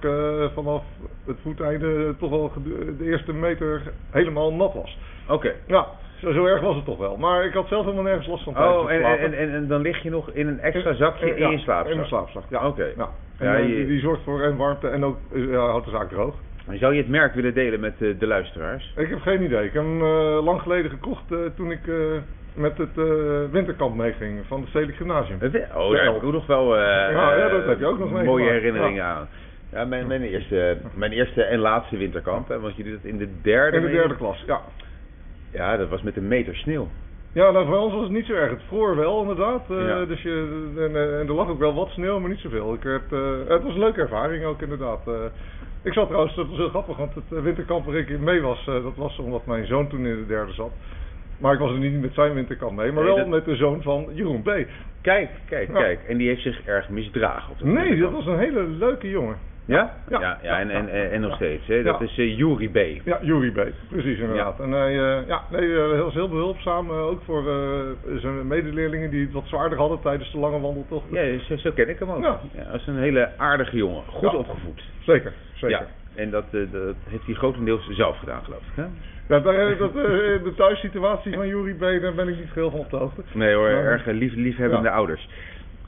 vanaf 0.54 0.84
het 1.26 1.38
voeteinde 1.42 2.16
toch 2.18 2.30
wel 2.30 2.52
de 2.98 3.06
eerste 3.06 3.34
meter 3.34 3.82
helemaal 4.10 4.54
nat 4.54 4.74
was. 4.74 4.98
Oké. 5.28 5.54
Ja, 5.68 5.88
zo, 6.22 6.32
zo 6.32 6.46
erg 6.46 6.62
was 6.62 6.76
het 6.76 6.86
toch 6.86 6.98
wel. 6.98 7.18
Maar 7.18 7.46
ik 7.46 7.54
had 7.54 7.68
zelf 7.68 7.84
helemaal 7.84 8.04
nergens 8.04 8.28
last 8.28 8.44
van 8.44 8.58
Oh, 8.58 8.82
het 8.82 8.90
en, 8.90 9.20
en, 9.20 9.34
en, 9.34 9.50
en 9.50 9.68
dan 9.68 9.82
lig 9.82 10.04
je 10.04 10.10
nog 10.10 10.30
in 10.30 10.48
een 10.48 10.60
extra 10.60 10.94
zakje 10.94 11.30
in 11.36 11.38
Ja, 11.42 11.50
je 11.50 11.58
slaapzak? 11.58 11.90
In 11.92 11.96
mijn 11.98 12.08
slaapzak, 12.08 12.44
ja. 12.50 12.68
Oké. 12.68 12.92
Ja. 12.98 13.10
En 13.38 13.48
Ja, 13.48 13.56
je- 13.56 13.86
die, 13.86 14.00
zorgt 14.00 14.24
voor 14.24 14.42
en 14.42 14.58
warmte 14.58 14.88
en 14.88 15.04
ook 15.06 15.18
ja, 15.34 15.68
houdt 15.70 15.86
de 15.86 15.92
zaak 15.92 16.10
droog. 16.10 16.36
Zou 16.72 16.94
je 16.94 17.02
het 17.02 17.10
merk 17.10 17.34
willen 17.34 17.54
delen 17.54 17.80
met 17.80 17.98
de 17.98 18.28
luisteraars? 18.28 18.94
Ik 18.96 19.10
heb 19.10 19.22
geen 19.22 19.44
idee. 19.44 19.66
Ik 19.66 19.74
heb 19.74 19.84
hem 19.84 20.02
lang 20.44 20.62
geleden 20.62 20.92
gekocht 20.92 21.24
toen 21.56 21.72
ik 21.72 21.82
met 22.56 22.78
het 22.78 22.98
eh, 22.98 23.04
winterkamp 23.52 23.96
meeging 23.96 24.46
van 24.48 24.60
het 24.60 24.70
Stedelijk 24.70 24.98
Gymnasium. 24.98 25.38
Oh, 25.76 25.92
daar 25.92 26.04
heb 26.06 26.16
ik 26.16 26.24
ook 26.24 26.32
nog 26.32 26.46
wel 26.46 26.76
eh, 26.78 26.82
Ja, 27.12 27.36
ja, 27.38 27.50
dat 27.50 27.66
heb 27.66 27.80
je 27.80 27.86
ook 27.86 28.00
nog 28.00 28.12
mooie 28.12 28.24
meegemaakt. 28.26 28.52
herinneringen 28.52 29.04
Ja. 29.04 29.14
aan. 29.16 29.28
Ja, 29.72 29.86
mijn, 29.86 30.08
mijn, 30.08 30.22
eerste, 30.22 30.78
mijn 30.96 31.12
eerste 31.12 31.44
en 31.44 31.60
laatste 31.60 31.98
winterkamp, 31.98 32.48
hè, 32.48 32.60
want 32.60 32.76
je 32.76 32.84
doet 32.84 32.94
het 32.94 33.06
in 33.06 33.18
de 33.18 33.30
derde. 33.42 33.78
In 33.78 33.84
de 33.84 33.92
derde 33.92 34.16
klas, 34.16 34.44
ja. 34.48 34.62
Ja, 35.52 35.78
dat 35.78 35.90
was 35.90 36.02
met 36.02 36.18
een 36.18 36.28
meter 36.28 36.56
sneeuw. 36.56 36.88
Ja, 37.34 37.52
nou, 37.52 37.66
voor 37.66 37.78
ons 37.78 37.94
was 37.94 38.04
het 38.04 38.12
niet 38.12 38.26
zo 38.26 38.34
erg. 38.34 38.50
Het 38.52 38.62
vroor 38.68 38.96
wel, 38.96 39.22
inderdaad. 39.22 39.70
Eh, 39.70 39.88
Ja. 39.88 40.06
dus 40.06 40.22
je, 40.22 40.72
en, 40.78 40.96
en 41.20 41.28
er 41.28 41.34
lag 41.34 41.50
ook 41.50 41.60
wel 41.60 41.74
wat 41.74 41.90
sneeuw, 41.90 42.20
maar 42.20 42.30
niet 42.30 42.40
zoveel. 42.40 42.74
Ik 42.74 42.84
werd, 42.84 43.10
het 43.48 43.64
was 43.64 43.74
een 43.74 43.80
leuke 43.80 44.02
ervaring 44.02 44.46
ook, 44.46 44.62
inderdaad. 44.62 45.00
Ik 45.84 45.94
zat 45.94 46.08
trouwens, 46.08 46.36
dat 46.36 46.48
was 46.48 46.58
heel 46.58 46.70
grappig, 46.70 46.98
want 46.98 47.16
het 47.16 47.42
winterkamp 47.42 47.86
waar 47.86 47.96
ik 47.96 48.20
mee 48.20 48.42
was, 48.42 48.66
dat 48.66 48.96
was 48.96 49.18
omdat 49.20 49.46
mijn 49.46 49.66
zoon 49.66 49.88
toen 49.88 50.06
in 50.06 50.16
de 50.16 50.26
derde 50.28 50.54
zat. 50.54 50.72
Maar 51.44 51.54
ik 51.54 51.60
was 51.60 51.72
er 51.72 51.78
niet 51.78 52.02
met 52.02 52.14
zijn 52.14 52.34
winterkamp 52.34 52.76
mee, 52.76 52.92
maar 52.92 53.04
Nee, 53.04 53.14
wel 53.14 53.22
dat- 53.22 53.28
met 53.28 53.46
de 53.46 53.56
zoon 53.56 53.82
van 53.82 54.08
Jeroen 54.14 54.42
B. 54.42 54.52
Kijk, 55.02 55.30
kijk, 55.50 55.68
Ja. 55.68 55.74
kijk. 55.74 56.00
En 56.08 56.18
die 56.18 56.28
heeft 56.28 56.42
zich 56.42 56.66
erg 56.66 56.90
misdragen 56.90 57.52
op 57.52 57.60
dat 57.60 57.68
Nee, 57.68 58.00
dat 58.00 58.12
was 58.12 58.26
een 58.26 58.40
hele 58.40 58.64
leuke 58.68 59.10
jongen. 59.10 59.36
Ja? 59.66 59.94
Ja. 60.10 60.20
Ja, 60.20 60.40
ja, 60.42 60.60
en, 60.60 60.70
en, 60.70 61.12
en, 61.12 61.22
nog 61.22 61.36
steeds. 61.36 61.68
Hè? 61.68 61.84
Dat 61.84 62.02
is 62.02 62.18
uh, 62.18 62.38
Jury 62.38 62.68
B. 62.70 63.06
Ja, 63.06 63.20
Jury 63.22 63.52
B. 63.52 63.68
Precies, 63.90 64.20
inderdaad. 64.20 64.60
En 64.60 64.72
hij 64.72 64.92
eh, 65.00 65.28
ja, 65.28 65.42
nee, 65.52 65.74
eh, 65.76 65.90
hij 65.90 66.02
was 66.02 66.14
heel 66.14 66.30
behulpzaam, 66.30 66.90
eh, 66.90 67.06
ook 67.06 67.22
voor 67.24 67.48
eh, 67.50 68.18
zijn 68.20 68.48
medeleerlingen 68.48 69.10
die 69.10 69.22
het 69.22 69.32
wat 69.32 69.46
zwaarder 69.48 69.78
hadden 69.78 70.00
tijdens 70.02 70.32
de 70.32 70.38
lange 70.38 70.60
wandeltocht. 70.60 71.06
Ja, 71.12 71.40
zo, 71.40 71.56
zo 71.56 71.72
ken 71.72 71.90
ik 71.90 72.00
hem 72.00 72.10
ook. 72.12 72.24
Ja. 72.24 72.40
Dat 72.72 72.82
is 72.82 72.88
een 72.88 72.98
hele 72.98 73.30
aardige 73.38 73.78
jongen. 73.78 74.04
Goed 74.08 74.36
opgevoed. 74.36 74.84
Zeker, 75.00 75.34
zeker. 75.54 75.88
En 76.16 76.30
dat, 76.30 76.44
eh, 76.52 76.60
dat 76.72 76.96
heeft 77.10 77.26
hij 77.26 77.34
grotendeels 77.36 77.88
zelf 77.90 78.18
gedaan, 78.18 78.44
geloof 78.44 78.60
ik. 78.62 78.76
Hè? 78.76 78.84
Ja, 79.28 79.40
daar, 79.40 79.78
dat, 79.78 79.90
eh, 79.90 80.04
de 80.44 80.54
thuissituatie 80.56 81.34
van 81.34 81.48
Jury 81.48 81.74
B, 81.74 81.80
daar 82.02 82.14
ben 82.14 82.28
ik 82.28 82.38
niet 82.38 82.52
geheel 82.52 82.70
van 82.72 82.80
op 82.80 82.90
de 82.90 82.96
hoogte. 82.98 83.22
Nee 83.34 83.54
hoor, 83.54 83.72
Maar- 83.72 83.84
erg 83.84 84.06
lief, 84.06 84.34
liefhebbende 84.34 84.88
Ja. 84.88 84.94
ouders. 84.94 85.30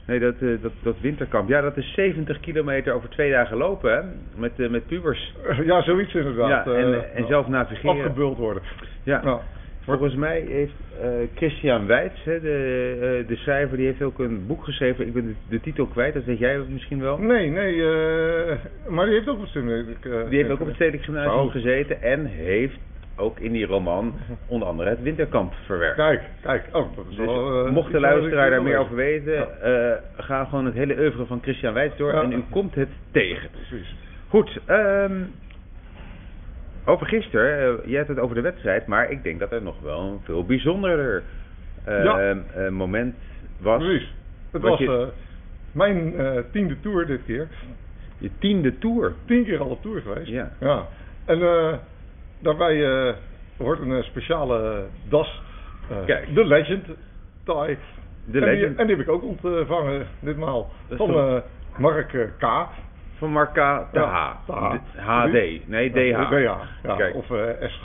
Nee, 0.05 0.19
dat, 0.19 0.35
eh, 0.39 0.49
dat, 0.61 0.71
dat 0.83 0.95
winterkamp. 1.01 1.49
Ja, 1.49 1.61
dat 1.61 1.77
is 1.77 1.93
70 1.93 2.39
kilometer 2.39 2.93
over 2.93 3.09
twee 3.09 3.31
dagen 3.31 3.57
lopen, 3.57 3.91
hè? 3.95 4.01
Met, 4.35 4.71
met 4.71 4.85
pubers. 4.87 5.33
Ja, 5.63 5.81
zoiets 5.81 6.13
inderdaad. 6.13 6.65
Ja, 6.65 6.73
en, 6.73 7.13
en 7.15 7.27
zelf 7.27 7.47
navigeren. 7.47 7.91
Afgebuld 7.95 8.37
worden. 8.37 8.63
Ja. 9.03 9.41
Volgens 9.85 10.15
mij 10.15 10.39
heeft 10.47 10.73
eh, 11.01 11.09
Christian 11.35 11.85
Weitz, 11.87 12.23
hè, 12.23 12.39
de, 12.41 12.97
eh, 13.21 13.27
de 13.27 13.35
schrijver, 13.35 13.77
die 13.77 13.85
heeft 13.85 14.01
ook 14.01 14.19
een 14.19 14.47
boek 14.47 14.63
geschreven. 14.63 15.07
Ik 15.07 15.13
ben 15.13 15.25
de, 15.25 15.33
de 15.49 15.61
titel 15.61 15.85
kwijt, 15.85 16.13
dat 16.13 16.23
weet 16.23 16.37
jij 16.39 16.57
misschien 16.69 17.01
wel. 17.01 17.17
nee, 17.17 17.49
nee, 17.49 17.81
eh, 17.83 18.55
maar 18.87 19.05
die 19.05 19.13
heeft 19.13 19.27
ook 19.27 19.45
eh, 19.55 19.77
ik, 19.77 20.05
eh, 20.05 20.29
Die 20.29 20.37
heeft 20.37 20.49
ook 20.49 20.59
op 20.59 20.65
het 20.65 20.75
Stedelijk 20.75 21.03
Gymnasium 21.03 21.33
Oh. 21.45 21.51
gezeten 21.51 22.01
en 22.01 22.25
heeft 22.25 22.77
ook 23.17 23.39
in 23.39 23.51
die 23.51 23.65
roman 23.65 24.13
onder 24.47 24.67
andere 24.67 24.89
het 24.89 25.01
winterkamp 25.01 25.53
verwerkt. 25.65 25.95
Kijk, 25.95 26.21
kijk. 26.41 26.63
Oh, 26.71 26.95
dat 26.95 27.05
is 27.09 27.15
Dus 27.15 27.25
wel, 27.25 27.71
mocht 27.71 27.91
de 27.91 27.99
luisteraar 27.99 28.49
daar 28.49 28.63
meer 28.63 28.77
over 28.77 28.95
weten, 28.95 29.61
eh, 29.61 29.91
ga 30.17 30.45
gewoon 30.45 30.65
het 30.65 30.73
hele 30.73 30.97
oeuvre 30.99 31.25
van 31.25 31.39
Christian 31.41 31.73
Weitz 31.73 31.97
door 31.97 32.13
Ja. 32.13 32.21
en 32.21 32.31
u 32.31 32.43
komt 32.49 32.75
het 32.75 32.89
tegen. 33.11 33.49
Precies. 33.51 33.95
Goed, 34.27 34.59
ehm, 34.65 35.11
over 36.85 37.07
gisteren, 37.07 37.79
eh, 37.79 37.85
jij 37.85 37.97
hebt 37.97 38.09
het 38.09 38.19
over 38.19 38.35
de 38.35 38.41
wedstrijd, 38.41 38.87
maar 38.87 39.11
ik 39.11 39.23
denk 39.23 39.39
dat 39.39 39.51
er 39.51 39.61
nog 39.61 39.79
wel 39.81 39.99
een 39.99 40.19
veel 40.23 40.45
bijzonderder 40.45 41.23
eh, 41.83 42.03
Ja. 42.03 42.35
eh, 42.53 42.69
moment 42.69 43.15
was. 43.57 43.83
Precies. 43.83 44.13
Het 44.51 44.61
was 44.61 44.79
je- 44.79 45.07
mijn 45.71 46.13
tiende 46.51 46.79
tour 46.79 47.05
dit 47.05 47.21
keer. 47.25 47.47
Je 48.17 48.29
tiende 48.39 48.77
tour. 48.77 49.13
Tien 49.25 49.43
keer 49.43 49.59
al 49.59 49.69
op 49.69 49.81
tour 49.81 50.01
geweest. 50.01 50.27
Ja. 50.27 50.51
ja. 50.59 50.87
En 51.25 51.39
daarbij 52.39 53.13
hoort 53.57 53.79
een 53.79 54.03
speciale 54.03 54.83
das. 55.09 55.41
Kijk. 56.05 56.35
De 56.35 56.45
Legend 56.45 56.85
tie. 56.85 56.95
De 57.45 57.59
en, 57.59 57.77
die, 58.25 58.39
legend 58.41 58.77
en 58.77 58.87
die 58.87 58.95
heb 58.95 59.05
ik 59.05 59.11
ook 59.11 59.23
ontvangen 59.23 60.07
ditmaal. 60.19 60.71
Van 60.89 61.41
Mark 61.77 62.33
K. 62.37 62.45
van 63.17 63.31
Marca 63.31 63.87
de 63.91 63.99
H. 63.99 64.31
HD. 64.97 65.67
Nee, 65.67 65.89
DH. 65.91 66.29
DH. 66.81 67.15
Of 67.15 67.31
eh, 67.31 67.67
S. 67.69 67.81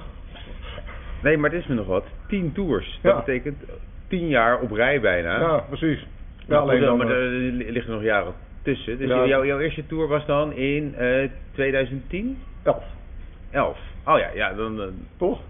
Nee, 1.23 1.37
maar 1.37 1.51
het 1.51 1.61
is 1.61 1.67
me 1.67 1.75
nog 1.75 1.87
wat. 1.87 2.05
Tien 2.29 2.53
tours. 2.53 2.99
Dat 3.03 3.25
betekent 3.25 3.63
tien 4.09 4.29
jaar 4.29 4.59
op 4.61 4.73
rij 4.73 5.01
bijna. 5.01 5.41
Ja, 5.41 5.65
precies. 5.69 5.99
Ja, 6.01 6.07
Nou, 6.47 6.63
alleen 6.63 6.81
dan, 6.81 6.97
maar 6.99 7.07
eh, 7.07 7.13
er 7.23 7.29
li- 7.31 7.71
liggen 7.73 7.93
nog 7.93 8.03
jaren 8.03 8.33
tussen. 8.63 8.99
Dus 8.99 9.09
jouw, 9.27 9.45
jouw 9.45 9.59
eerste 9.59 9.87
tour 9.87 10.09
was 10.09 10.27
dan 10.27 10.53
in 10.53 10.95
eh 10.95 11.29
2010? 11.53 12.39
elf. 12.63 12.85
11. 13.51 13.79
Oh 14.07 14.19
ja, 14.19 14.29
ja 14.35 14.53
dan, 14.53 14.81
eh, 14.81 14.87
Toch? 15.19 15.41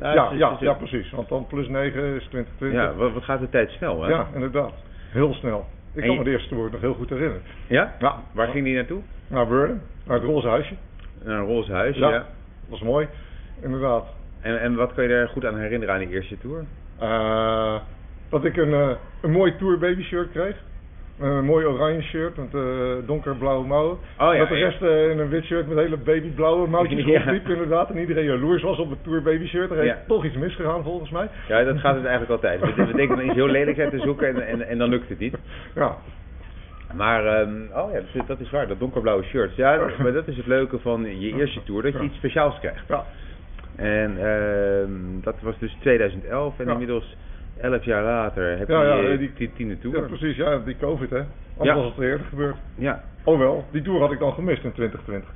Ja, 0.00 0.12
Ja, 0.32 0.56
ja, 0.60 0.72
precies. 0.72 1.10
Want 1.10 1.28
dan 1.28 1.46
plus 1.46 1.68
9 1.68 2.02
is 2.14 2.24
2020. 2.26 2.80
Ja, 2.80 2.94
wat 2.94 3.24
gaat 3.24 3.40
de 3.40 3.48
tijd 3.48 3.70
snel, 3.70 4.02
hè? 4.02 4.08
Ja, 4.10 4.26
inderdaad. 4.34 4.72
Heel 5.10 5.34
snel. 5.34 5.66
Ik 5.94 6.00
kan 6.02 6.10
je- 6.10 6.18
me 6.18 6.24
de 6.24 6.30
eerste 6.30 6.48
toer 6.48 6.70
nog 6.70 6.80
heel 6.80 6.94
goed 6.94 7.08
herinneren. 7.10 7.42
Ja? 7.66 7.94
Ja. 7.98 8.22
Waar 8.32 8.48
ging 8.48 8.64
die 8.64 8.74
naartoe? 8.74 9.00
Naar 9.26 9.46
Burden, 9.48 9.82
naar 10.06 10.16
het 10.16 10.24
roze 10.26 10.48
huisje. 10.48 10.74
Naar 11.24 11.38
een 11.38 11.46
roze 11.46 11.72
huis, 11.72 11.96
Ja. 11.96 12.08
ja. 12.08 12.16
Dat 12.18 12.26
was 12.68 12.80
mooi, 12.80 13.08
inderdaad. 13.62 14.06
En, 14.40 14.60
en 14.60 14.74
wat 14.74 14.94
kan 14.94 15.04
je 15.04 15.10
daar 15.10 15.28
goed 15.28 15.44
aan 15.46 15.58
herinneren 15.58 15.94
aan 15.94 16.00
die 16.00 16.08
eerste 16.08 16.38
tour? 16.38 16.64
Eh, 16.98 17.80
dat 18.28 18.44
ik 18.44 18.56
een, 18.56 18.72
eh, 18.72 18.90
een 19.22 19.30
mooi 19.30 19.56
Tour 19.56 19.78
baby 19.78 20.02
shirt 20.02 20.30
kreeg. 20.30 20.56
Een 21.20 21.44
mooi 21.44 21.66
oranje 21.66 22.02
shirt 22.02 22.36
met 22.36 22.54
eh, 22.54 22.60
donkerblauwe 23.06 23.66
mouwen. 23.66 23.98
Oh 24.18 24.34
ja, 24.34 24.44
de 24.44 24.54
rest 24.54 24.82
eh, 24.82 25.10
in 25.10 25.18
een 25.18 25.28
wit 25.28 25.44
shirt 25.44 25.68
met 25.68 25.78
hele 25.78 25.96
babyblauwe 25.96 26.68
mouwtjes 26.68 27.04
rondliep 27.04 27.48
inderdaad. 27.48 27.90
En 27.90 27.98
iedereen 27.98 28.24
jaloers 28.24 28.62
was 28.62 28.78
op 28.78 28.90
het 28.90 29.02
Tour 29.04 29.22
baby 29.22 29.46
shirt. 29.46 29.70
Er 29.70 29.76
heeft 29.76 29.88
Ja. 29.88 30.02
toch 30.06 30.24
iets 30.24 30.36
misgegaan 30.36 30.82
volgens 30.82 31.10
mij. 31.10 31.28
Ja, 31.48 31.64
dat 31.64 31.78
gaat 31.78 31.94
het 31.94 32.04
eigenlijk 32.04 32.30
altijd. 32.32 32.60
We, 32.60 32.84
we 32.86 32.92
denken 32.94 33.16
dan 33.16 33.24
iets 33.26 33.34
heel 33.34 33.48
lelijks 33.48 33.80
uit 33.80 33.90
te 33.90 33.98
zoeken 33.98 34.28
en, 34.28 34.46
en, 34.46 34.68
en 34.68 34.78
dan 34.78 34.88
lukt 34.88 35.08
het 35.08 35.18
niet. 35.18 35.34
Ja, 35.74 35.96
Maar, 36.94 37.26
ehm, 37.26 37.50
oh 37.74 37.92
ja, 37.92 37.98
dat 37.98 38.08
is, 38.14 38.20
dat 38.26 38.40
is 38.40 38.50
waar, 38.50 38.68
dat 38.68 38.78
donkerblauwe 38.78 39.22
shirt. 39.24 39.56
Ja, 39.56 39.76
dat- 39.76 39.98
maar 39.98 40.12
dat 40.12 40.28
is 40.28 40.36
het 40.36 40.46
leuke 40.46 40.78
van 40.78 41.20
je 41.20 41.34
eerste 41.34 41.62
tour, 41.62 41.82
dat 41.82 41.92
je 41.92 42.00
iets 42.02 42.16
speciaals 42.16 42.58
krijgt. 42.58 42.84
ja. 42.88 43.04
En 43.76 44.16
ehm, 44.18 44.90
dat 45.22 45.34
was 45.42 45.58
dus 45.58 45.76
2011 45.80 46.58
en 46.58 46.64
Ja. 46.66 46.72
inmiddels 46.72 47.16
11 47.60 47.84
jaar 47.84 48.02
later 48.02 48.58
heb 48.58 48.68
Ja, 48.68 48.82
je 48.82 49.02
ja, 49.10 49.16
die- 49.16 49.32
ti- 49.32 49.52
tiende 49.52 49.74
ja, 49.74 49.80
tour. 49.80 50.06
precies. 50.06 50.36
Ja, 50.36 50.58
die 50.58 50.76
covid 50.76 51.10
hè. 51.10 51.18
Anders 51.58 51.76
Ja. 51.78 51.82
was 51.84 51.94
het 51.94 52.04
eerder 52.04 52.26
gebeurd. 52.26 52.56
Ja. 52.74 53.02
Oh 53.24 53.38
wel, 53.38 53.64
die 53.72 53.82
tour 53.82 54.00
had 54.00 54.12
ik 54.12 54.18
dan 54.18 54.32
gemist 54.32 54.64
in 54.64 54.72
2020. 54.72 55.28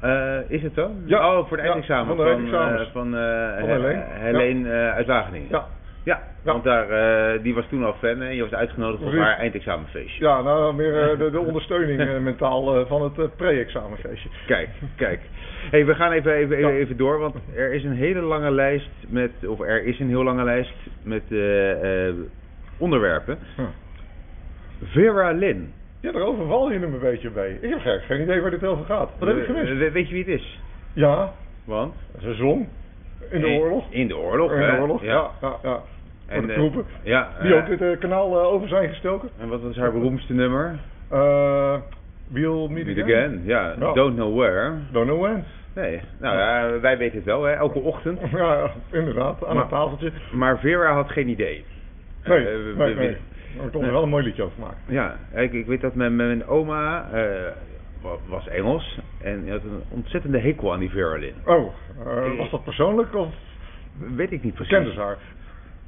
Eh, 0.00 0.38
is 0.48 0.62
het 0.62 0.74
zo? 0.74 0.90
Ja. 1.04 1.38
Oh, 1.38 1.48
voor 1.48 1.56
de 1.56 1.62
Ja, 1.62 1.68
eindexamen 1.68 2.16
van 2.16 2.24
de 2.26 2.48
van, 2.50 2.54
eh, 2.54 2.86
van, 2.92 3.16
eh, 3.16 3.58
Van 3.58 3.68
He- 3.68 3.74
Helene. 3.74 4.04
Helene 4.08 4.70
uit 4.70 5.06
Wageningen. 5.06 5.48
Ja, 5.50 5.66
Ja, 6.06 6.22
Ja. 6.44 6.52
want 6.52 6.64
daar, 6.64 6.90
eh, 6.90 7.42
die 7.42 7.54
was 7.54 7.66
toen 7.68 7.84
al 7.84 7.92
fan 7.94 8.22
en 8.22 8.34
je 8.34 8.42
was 8.42 8.52
uitgenodigd 8.54 9.02
Precies. 9.02 9.18
haar 9.20 9.36
eindexamenfeestje. 9.38 10.24
ja 10.24 10.42
nou 10.42 10.74
meer 10.74 11.10
eh, 11.10 11.18
de, 11.18 11.30
de 11.30 11.40
ondersteuning 11.40 12.00
eh, 12.00 12.18
mentaal 12.18 12.86
van 12.86 13.02
het 13.02 13.36
pre-examenfeestje. 13.36 14.28
Kijk, 14.46 14.68
kijk. 14.96 15.20
hey, 15.70 15.86
we 15.86 15.94
gaan 15.94 16.12
even, 16.12 16.32
even, 16.32 16.68
even, 16.68 16.96
door, 16.96 17.18
want 17.18 17.34
er 17.56 17.72
is 17.72 17.84
een 17.84 17.92
hele 17.96 18.20
lange 18.20 18.50
lijst 18.50 18.90
met, 19.08 19.30
of 19.46 19.60
er 19.60 19.84
is 19.84 20.00
een 20.00 20.08
heel 20.08 20.22
lange 20.24 20.44
lijst 20.44 20.74
met 21.02 21.22
onderwerpen. 22.78 23.38
Hm. 23.56 23.62
Vera 24.84 25.30
Lynn. 25.32 25.72
Ja, 26.00 26.12
daarover 26.12 26.46
val 26.46 26.70
je 26.72 26.78
hem 26.78 26.94
een 26.94 27.00
beetje 27.00 27.30
bij. 27.30 27.58
Ik 27.60 27.70
heb 27.70 27.80
geen, 27.80 28.00
geen 28.00 28.20
idee 28.20 28.40
waar 28.40 28.50
dit 28.50 28.64
over 28.64 28.84
gaat. 28.84 29.10
Wat 29.18 29.28
heb 29.28 29.36
ik 29.38 29.44
gemist? 29.44 29.72
we- 29.78 29.90
weet 29.90 30.08
je 30.08 30.14
wie 30.14 30.24
het 30.24 30.40
is? 30.40 30.60
Ja, 30.92 31.32
Want? 31.64 31.94
ze 32.20 32.34
zong 32.34 32.68
in 33.30 33.40
de 33.40 33.46
oorlog. 33.48 33.84
In 33.90 34.08
de 34.08 34.16
oorlog, 34.16 34.52
In 34.52 34.58
de 34.60 34.80
oorlog, 34.80 35.02
ja. 35.02 35.30
ja, 35.40 35.56
ja. 35.62 35.80
Voor 36.28 36.46
de 36.46 36.52
eh, 36.52 36.54
troepen. 36.58 36.84
ja, 37.02 37.28
Die 37.42 37.52
eh, 37.54 37.58
ook 37.58 37.66
dit 37.66 37.80
eh, 37.82 37.98
kanaal 37.98 38.40
over 38.40 38.68
zijn 38.68 38.88
gestoken. 38.88 39.28
En 39.38 39.48
wat 39.48 39.60
was 39.62 39.76
haar 39.76 39.92
beroemdste 39.92 40.32
nummer? 40.34 40.78
We'll 42.28 42.68
Meet 42.68 42.86
Meet 42.86 42.98
Again. 43.02 43.04
Again, 43.04 43.42
ja. 43.44 43.74
Don't 43.74 44.14
Know 44.14 44.36
Where. 44.38 44.72
Don't 44.92 45.06
know 45.06 45.20
when. 45.22 45.44
Nee, 45.74 46.00
nou 46.20 46.36
ja, 46.38 46.80
wij 46.80 46.98
weten 46.98 47.16
het 47.16 47.24
wel, 47.24 47.42
hè, 47.44 47.52
elke 47.52 47.78
ochtend. 47.78 48.20
Ja, 48.32 48.70
inderdaad, 48.92 49.44
aan 49.46 49.54
Maar- 49.54 49.62
het 49.62 49.72
tafeltje. 49.72 50.12
Maar 50.32 50.58
Vera 50.58 50.92
had 50.94 51.10
geen 51.10 51.28
idee. 51.28 51.64
Nee, 52.24 52.44
nee, 52.44 52.56
we- 52.56 52.84
nee. 52.94 52.94
we- 52.96 53.70
toch 53.70 53.82
Nee. 53.82 53.90
wel 53.90 54.02
een 54.02 54.08
mooi 54.08 54.24
liedje 54.24 54.42
over 54.42 54.54
gemaakt. 54.54 54.76
Ja, 54.86 55.16
ik, 55.34 55.52
ik 55.52 55.66
weet 55.66 55.80
dat 55.80 55.94
mijn, 55.94 56.16
mijn 56.16 56.46
oma 56.46 57.08
wa- 58.02 58.16
was 58.28 58.48
Engels 58.48 58.98
en 59.22 59.48
had 59.50 59.62
een 59.64 59.82
ontzettende 59.88 60.38
hekel 60.38 60.72
aan 60.72 60.78
die 60.80 60.90
Vera 60.90 61.18
Lynn. 61.18 61.34
Oh, 61.44 61.72
was 62.38 62.50
dat 62.50 62.64
persoonlijk 62.64 63.14
of 63.14 63.28
Weet 64.16 64.32
ik 64.32 64.42
niet 64.42 64.54
precies. 64.54 64.72
kende 64.74 64.92
ze 64.92 65.00
haar? 65.00 65.16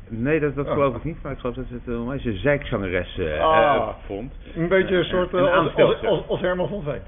Nee, 0.09 0.41
dat, 0.41 0.55
dat 0.55 0.67
Oh. 0.67 0.73
geloof 0.73 0.97
ik 0.97 1.05
niet, 1.05 1.23
maar 1.23 1.33
ik 1.33 1.38
geloof 1.38 1.55
dat 1.57 1.65
ze 1.69 1.75
het 1.75 1.87
een 1.87 1.99
onwijs 2.00 2.23
zeikzangeres 2.43 3.19
eh, 3.19 3.41
Ah. 3.45 3.75
eh, 3.77 3.88
vond. 4.07 4.33
Een 4.57 4.69
beetje 4.69 4.97
een 4.97 5.05
soort 5.05 5.33
Een 5.33 5.47
eh, 5.47 5.57
als, 5.57 5.75
als, 5.75 6.05
als, 6.05 6.29
als 6.29 6.41
Herman 6.41 6.69
van 6.69 6.83
Veen. 6.83 7.00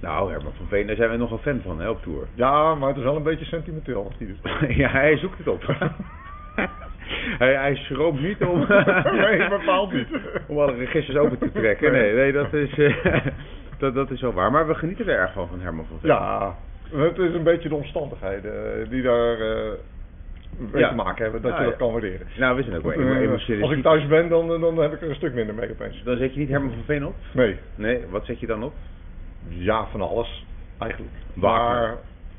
Nou, 0.00 0.30
Herman 0.32 0.52
van 0.56 0.66
Veen, 0.68 0.86
daar 0.86 0.96
zijn 0.96 1.10
we 1.10 1.16
nogal 1.16 1.38
fan 1.38 1.60
van, 1.64 1.80
hè, 1.80 1.88
op 1.88 2.02
tour. 2.02 2.26
Ja, 2.34 2.74
maar 2.74 2.88
het 2.88 2.96
is 2.98 3.02
wel 3.02 3.16
een 3.16 3.22
beetje 3.22 3.44
sentimenteel 3.44 4.12
hij 4.18 4.26
doet. 4.26 4.76
ja, 4.82 4.88
hij 4.88 5.16
zoekt 5.16 5.38
het 5.38 5.48
op. 5.48 5.62
hij, 7.38 7.54
hij 7.54 7.74
schroomt 7.76 8.20
niet 8.20 8.44
om... 8.44 8.66
Nee, 9.20 9.48
bepaald 9.48 9.92
niet. 9.92 10.08
om 10.46 10.58
alle 10.58 10.74
registers 10.74 11.16
open 11.18 11.38
te 11.38 11.52
trekken. 11.52 11.92
Nee, 11.92 12.14
nee 12.14 12.32
dat, 12.32 12.52
is, 12.52 12.78
eh, 12.78 13.26
dat, 13.78 13.94
dat 13.94 14.10
is 14.10 14.20
wel 14.20 14.32
waar. 14.32 14.50
Maar 14.50 14.66
we 14.66 14.74
genieten 14.74 15.08
er 15.08 15.18
erg 15.18 15.32
van, 15.32 15.48
van 15.48 15.60
Herman 15.60 15.84
van 15.88 15.98
Veen. 16.00 16.10
Ja, 16.10 16.54
het 16.94 17.18
is 17.18 17.34
een 17.34 17.42
beetje 17.42 17.68
de 17.68 17.74
omstandigheden 17.74 18.52
eh, 18.82 18.90
die 18.90 19.02
daar 19.02 19.40
eh, 19.40 19.70
mee 20.58 20.82
Ja. 20.82 20.88
te 20.88 20.94
maken 20.94 21.22
hebben, 21.22 21.42
dat 21.42 21.52
Ah, 21.52 21.58
je 21.58 21.64
dat 21.64 21.72
ja. 21.72 21.78
kan 21.78 21.90
waarderen. 21.92 22.26
Nou, 22.38 22.56
we 22.56 22.62
zijn 22.62 22.76
ook 22.76 22.82
wel 22.82 22.92
eh, 22.92 23.20
emotioneel. 23.20 23.62
als 23.62 23.72
ik 23.72 23.82
thuis 23.82 24.06
ben, 24.06 24.28
dan, 24.28 24.60
dan 24.60 24.76
heb 24.78 24.92
ik 24.92 25.02
er 25.02 25.08
een 25.08 25.14
stuk 25.14 25.34
minder 25.34 25.54
mee 25.54 25.70
opeens. 25.70 26.02
Dan 26.02 26.16
zet 26.16 26.32
je 26.34 26.40
niet 26.40 26.48
Herman 26.48 26.70
van 26.72 26.82
Veen 26.84 27.06
op? 27.06 27.14
Nee, 27.32 27.56
Nee, 27.74 28.04
wat 28.10 28.24
zet 28.24 28.40
je 28.40 28.46
dan 28.46 28.62
op? 28.64 28.72
ja, 29.48 29.86
van 29.86 30.00
alles, 30.00 30.46
eigenlijk. 30.78 31.12
Maar, 31.34 31.96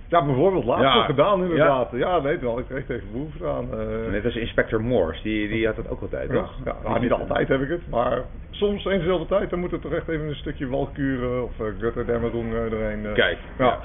ja, 0.07 0.25
bijvoorbeeld 0.25 0.65
laatst 0.65 0.83
Ja. 0.83 1.03
gedaan 1.03 1.41
inderdaad. 1.41 1.91
Ja, 1.91 2.19
nee, 2.19 2.37
wel, 2.37 2.59
ik 2.59 2.65
kreeg 2.65 2.85
tegen 2.85 3.07
behoefte 3.11 3.47
aan. 3.47 3.67
eh, 3.79 4.11
Net 4.11 4.25
als 4.25 4.35
Inspector 4.35 4.81
Morse, 4.81 5.21
die, 5.23 5.47
die 5.47 5.65
had 5.65 5.75
dat 5.75 5.89
ook 5.89 6.01
altijd, 6.01 6.29
ja, 6.31 6.35
toch? 6.35 6.55
ja, 6.65 6.75
nou, 6.83 6.99
niet 6.99 7.11
altijd 7.11 7.47
heb 7.47 7.61
ik 7.61 7.69
het, 7.69 7.89
maar 7.89 8.21
soms 8.49 8.85
eens 8.85 8.99
dezelfde 9.01 9.25
tijd, 9.27 9.49
dan 9.49 9.59
moet 9.59 9.71
er 9.71 9.79
toch 9.79 9.93
echt 9.93 10.07
even 10.07 10.27
een 10.27 10.35
stukje 10.35 10.67
Walkuren 10.67 11.43
of 11.43 11.51
uh, 11.59 11.67
uh, 11.81 12.73
erheen. 12.73 13.05
eh. 13.05 13.13
Kijk, 13.13 13.37
ja. 13.57 13.79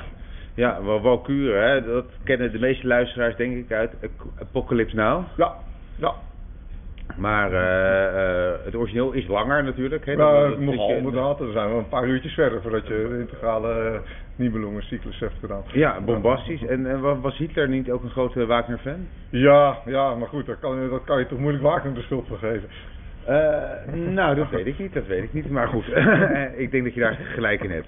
Ja. 0.56 0.82
Walkuren, 0.82 1.68
hè, 1.70 1.84
dat 1.84 2.04
kennen 2.24 2.52
de 2.52 2.58
meeste 2.58 2.86
luisteraars 2.86 3.36
denk 3.36 3.56
ik 3.56 3.72
uit 3.72 3.92
Ap- 4.02 4.40
Apocalypse 4.40 4.96
Now. 4.96 5.22
Ja, 5.36 5.54
ja. 5.96 6.12
Maar 7.16 7.52
eh, 7.52 8.48
eh, 8.48 8.54
het 8.64 8.74
origineel 8.74 9.12
is 9.12 9.26
langer 9.26 9.64
natuurlijk. 9.64 10.06
Hè, 10.06 10.16
Nou, 10.16 10.40
dat- 10.48 10.50
dat- 10.50 10.60
nogal 10.60 10.88
dat 10.88 10.96
inderdaad. 10.96 11.38
Dan 11.38 11.52
zijn 11.52 11.70
we 11.70 11.76
een 11.76 11.88
paar 11.88 12.06
uurtjes 12.06 12.34
verder 12.34 12.62
voordat 12.62 12.86
je 12.86 13.06
de 13.10 13.18
integrale 13.18 13.90
uh, 13.92 13.98
Nibelungen-cyclus 14.36 15.18
hebt 15.18 15.34
gedaan. 15.40 15.62
Ja, 15.72 16.00
bombastisch. 16.00 16.62
En, 16.66 16.86
en 16.86 17.00
wa- 17.00 17.20
was 17.20 17.36
Hitler 17.36 17.68
niet 17.68 17.90
ook 17.90 18.02
een 18.02 18.10
grote 18.10 18.46
Wagner-fan? 18.46 19.06
Ja, 19.30 19.78
ja, 19.84 20.14
maar 20.14 20.28
goed, 20.28 20.46
daar 20.46 20.56
kan, 20.56 20.88
dat 20.90 21.04
kan 21.04 21.18
je 21.18 21.26
toch 21.26 21.38
moeilijk 21.38 21.64
Wagner 21.64 21.94
de 21.94 22.02
schuld 22.02 22.26
van 22.28 22.38
geven. 22.38 22.68
Eh, 23.24 23.92
nou, 23.94 24.34
dat 24.34 24.50
weet 24.50 24.66
ik 24.66 24.78
niet, 24.78 24.92
dat 24.92 25.06
weet 25.06 25.22
ik 25.22 25.32
niet. 25.32 25.50
Maar 25.50 25.68
goed, 25.68 25.86
ik 26.64 26.70
denk 26.70 26.84
dat 26.84 26.94
je 26.94 27.00
daar 27.00 27.14
gelijk 27.34 27.62
in 27.62 27.70
hebt. 27.70 27.86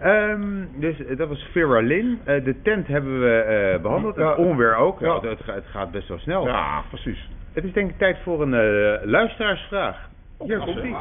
Ehm, 0.00 0.64
dus 0.80 1.04
eh, 1.04 1.16
dat 1.16 1.28
was 1.28 1.48
Vera 1.52 1.80
Lynn. 1.80 2.20
Eh, 2.24 2.44
de 2.44 2.62
tent 2.62 2.86
hebben 2.86 3.20
we 3.20 3.34
eh, 3.40 3.82
behandeld. 3.82 4.16
Ja. 4.16 4.28
Het 4.28 4.38
onweer 4.38 4.76
ook. 4.76 5.00
Ja. 5.00 5.20
Het, 5.20 5.40
gaat- 5.44 5.54
het 5.54 5.66
gaat 5.66 5.90
best 5.90 6.08
wel 6.08 6.18
snel. 6.18 6.46
Ja, 6.46 6.82
precies. 6.88 7.28
Het 7.52 7.64
is 7.64 7.72
denk 7.72 7.90
ik 7.90 7.98
tijd 7.98 8.16
voor 8.22 8.42
een 8.42 8.54
eh, 8.54 9.06
luisteraarsvraag. 9.06 10.08
Hier 10.44 10.58
komt 10.58 10.84
ie. 10.84 10.96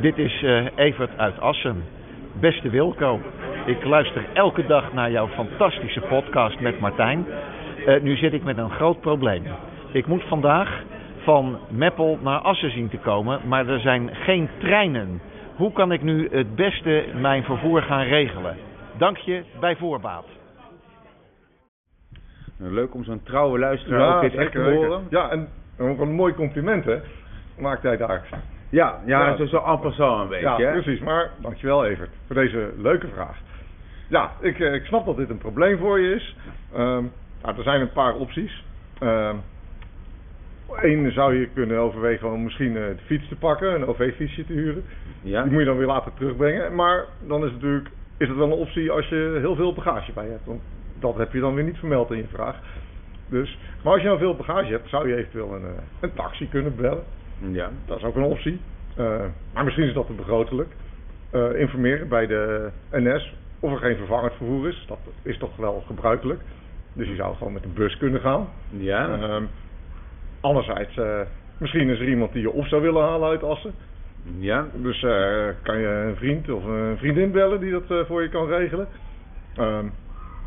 Dit 0.00 0.18
is 0.18 0.42
eh, 0.42 0.66
Evert 0.74 1.18
uit 1.18 1.40
Assen. 1.40 1.84
Beste 2.40 2.70
Wilco, 2.70 3.20
ik 3.66 3.84
luister 3.84 4.24
elke 4.32 4.66
dag 4.66 4.92
naar 4.92 5.10
jouw 5.10 5.28
fantastische 5.28 6.00
podcast 6.00 6.60
met 6.60 6.80
Martijn. 6.80 7.26
Eh, 7.86 8.00
nu 8.00 8.16
zit 8.16 8.32
ik 8.32 8.44
met 8.44 8.58
een 8.58 8.70
groot 8.70 9.00
probleem. 9.00 9.42
Ik 9.92 10.06
moet 10.06 10.22
vandaag 10.28 10.82
van 11.22 11.58
Meppel 11.70 12.18
naar 12.22 12.38
Assen 12.38 12.70
zien 12.70 12.88
te 12.88 12.96
komen, 12.98 13.40
maar 13.48 13.68
er 13.68 13.80
zijn 13.80 14.10
geen 14.12 14.48
treinen. 14.58 15.20
Hoe 15.56 15.72
kan 15.72 15.92
ik 15.92 16.02
nu 16.02 16.28
het 16.30 16.54
beste 16.54 17.04
mijn 17.14 17.42
vervoer 17.42 17.82
gaan 17.82 18.02
regelen? 18.04 18.56
Dank 18.98 19.16
je 19.16 19.42
bij 19.60 19.76
voorbaat. 19.76 20.24
Nou, 22.56 22.72
Leuk 22.72 22.94
om 22.94 23.04
zo'n 23.04 23.22
trouwe 23.22 23.58
luisteraar 23.58 24.16
ook 24.16 24.22
dit 24.30 24.34
echt 24.34 24.52
te 24.52 24.60
horen. 24.60 25.06
Ja, 25.10 25.30
en 25.30 25.48
ook 25.78 26.00
een 26.00 26.12
mooi 26.12 26.34
compliment, 26.34 26.84
hè, 26.84 26.98
maakt 27.58 27.82
hij 27.82 27.96
daar. 27.96 28.28
Ja, 28.68 29.00
ja, 29.06 29.26
Ja. 29.26 29.36
zo, 29.36 29.46
zo 29.46 29.64
en 29.64 29.80
passant 29.80 30.22
een 30.22 30.28
beetje. 30.28 30.44
Ja, 30.44 30.56
hè? 30.56 30.72
precies. 30.82 31.00
Maar 31.00 31.30
dankjewel 31.38 31.84
Evert 31.84 32.10
voor 32.26 32.34
deze 32.34 32.72
leuke 32.76 33.08
vraag. 33.08 33.38
Ja, 34.08 34.30
ik, 34.40 34.60
eh, 34.60 34.74
ik 34.74 34.84
snap 34.84 35.06
dat 35.06 35.16
dit 35.16 35.30
een 35.30 35.38
probleem 35.38 35.78
voor 35.78 36.00
je 36.00 36.14
is. 36.14 36.36
Ehm, 36.72 37.04
nou, 37.42 37.56
er 37.56 37.62
zijn 37.62 37.80
een 37.80 37.92
paar 37.92 38.14
opties. 38.14 38.64
Ehm 38.98 39.36
Eén 40.70 41.12
zou 41.12 41.38
je 41.38 41.48
kunnen 41.54 41.78
overwegen 41.78 42.32
om 42.32 42.42
misschien 42.42 42.76
eh, 42.76 42.82
de 42.82 43.02
fiets 43.04 43.28
te 43.28 43.36
pakken, 43.36 43.74
een 43.74 43.86
OV-fietsje 43.86 44.46
te 44.46 44.52
huren. 44.52 44.84
Ja. 45.22 45.42
Die 45.42 45.50
moet 45.50 45.60
je 45.60 45.66
dan 45.66 45.76
weer 45.76 45.86
later 45.86 46.12
terugbrengen. 46.14 46.74
Maar 46.74 47.04
dan 47.26 47.44
is 47.44 47.52
het 47.52 47.62
natuurlijk 47.62 47.88
is 48.16 48.28
het 48.28 48.36
wel 48.36 48.46
een 48.46 48.52
optie 48.52 48.90
als 48.90 49.08
je 49.08 49.36
heel 49.40 49.54
veel 49.54 49.72
bagage 49.72 50.12
bij 50.12 50.28
hebt. 50.28 50.44
Want 50.44 50.60
dat 50.98 51.16
heb 51.16 51.32
je 51.32 51.40
dan 51.40 51.54
weer 51.54 51.64
niet 51.64 51.78
vermeld 51.78 52.10
in 52.10 52.16
je 52.16 52.26
vraag. 52.32 52.56
Dus, 53.28 53.58
maar 53.82 53.92
als 53.92 54.02
je 54.02 54.06
nou 54.06 54.18
veel 54.18 54.36
bagage 54.36 54.70
hebt, 54.70 54.88
zou 54.88 55.08
je 55.08 55.16
eventueel 55.16 55.54
een, 55.54 55.62
eh, 55.62 55.82
een 56.00 56.14
taxi 56.14 56.48
kunnen 56.48 56.76
bellen. 56.76 57.04
Ja. 57.50 57.70
Dat 57.86 57.98
is 57.98 58.04
ook 58.04 58.16
een 58.16 58.22
optie. 58.22 58.60
Eh, 58.96 59.24
maar 59.54 59.64
misschien 59.64 59.86
is 59.86 59.94
dat 59.94 60.06
te 60.06 60.12
begrotelijk. 60.12 60.68
Informeren 61.56 62.08
bij 62.08 62.26
de 62.26 62.70
NS 62.90 63.34
of 63.60 63.72
er 63.72 63.78
geen 63.78 63.96
vervangend 63.96 64.32
vervoer 64.32 64.68
is. 64.68 64.84
Dat 64.88 64.98
is 65.22 65.38
toch 65.38 65.56
wel 65.56 65.82
gebruikelijk. 65.86 66.40
Dus 66.92 67.08
je 67.08 67.14
zou 67.14 67.36
gewoon 67.36 67.52
met 67.52 67.62
de 67.62 67.68
bus 67.68 67.96
kunnen 67.96 68.20
gaan. 68.20 68.48
Ja. 68.70 69.08
Ehm, 69.08 69.44
anderzijds, 70.44 70.96
eh, 70.96 71.20
misschien 71.58 71.88
is 71.88 71.98
er 72.00 72.08
iemand 72.08 72.32
die 72.32 72.42
je 72.42 72.50
op 72.50 72.64
zou 72.66 72.82
willen 72.82 73.02
halen 73.02 73.28
uit 73.28 73.42
Assen. 73.42 73.72
ja. 74.38 74.66
Dus 74.74 75.02
eh, 75.02 75.46
kan 75.62 75.78
je 75.78 75.86
een 75.86 76.16
vriend 76.16 76.48
of 76.50 76.64
een 76.64 76.96
vriendin 76.98 77.30
bellen 77.32 77.60
die 77.60 77.70
dat 77.70 77.90
eh, 77.90 77.98
voor 78.06 78.22
je 78.22 78.28
kan 78.28 78.46
regelen. 78.46 78.88
Ehm, 79.56 79.84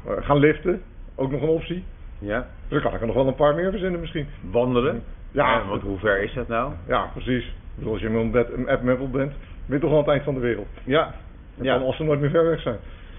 eh, 0.07 0.13
gaan 0.25 0.37
liften, 0.37 0.81
ook 1.15 1.31
nog 1.31 1.41
een 1.41 1.47
optie. 1.47 1.83
Ja. 2.19 2.39
Dus 2.67 2.69
dan 2.69 2.81
kan 2.81 2.93
ik 2.93 2.99
er 3.01 3.05
nog 3.07 3.15
wel 3.15 3.27
een 3.27 3.35
paar 3.35 3.55
meer 3.55 3.71
verzinnen 3.71 3.99
misschien. 3.99 4.27
Wandelen. 4.51 5.03
Ja. 5.31 5.65
Want 5.67 5.81
hoe 5.81 5.97
ver 5.99 6.21
is 6.23 6.33
dat 6.33 6.47
nou? 6.47 6.73
Ja, 6.87 7.09
precies. 7.13 7.53
Bedoel, 7.75 7.91
als 7.93 8.01
je 8.01 8.09
met 8.09 8.21
een, 8.21 8.31
bed, 8.31 8.51
een 8.53 8.69
app 8.69 8.81
metal 8.83 9.09
bent, 9.09 9.31
ben 9.65 9.75
je 9.77 9.79
toch 9.83 9.91
aan 9.91 9.97
het 9.97 10.07
eind 10.07 10.23
van 10.23 10.33
de 10.33 10.39
wereld. 10.39 10.67
Ja. 10.83 11.13
Dan 11.55 11.65
Ja. 11.65 11.75
kan 11.77 11.85
als 11.85 11.95
ze 11.95 12.03
nooit 12.03 12.19
meer 12.19 12.29
ver 12.29 12.45
weg 12.49 12.61
zijn. 12.61 12.77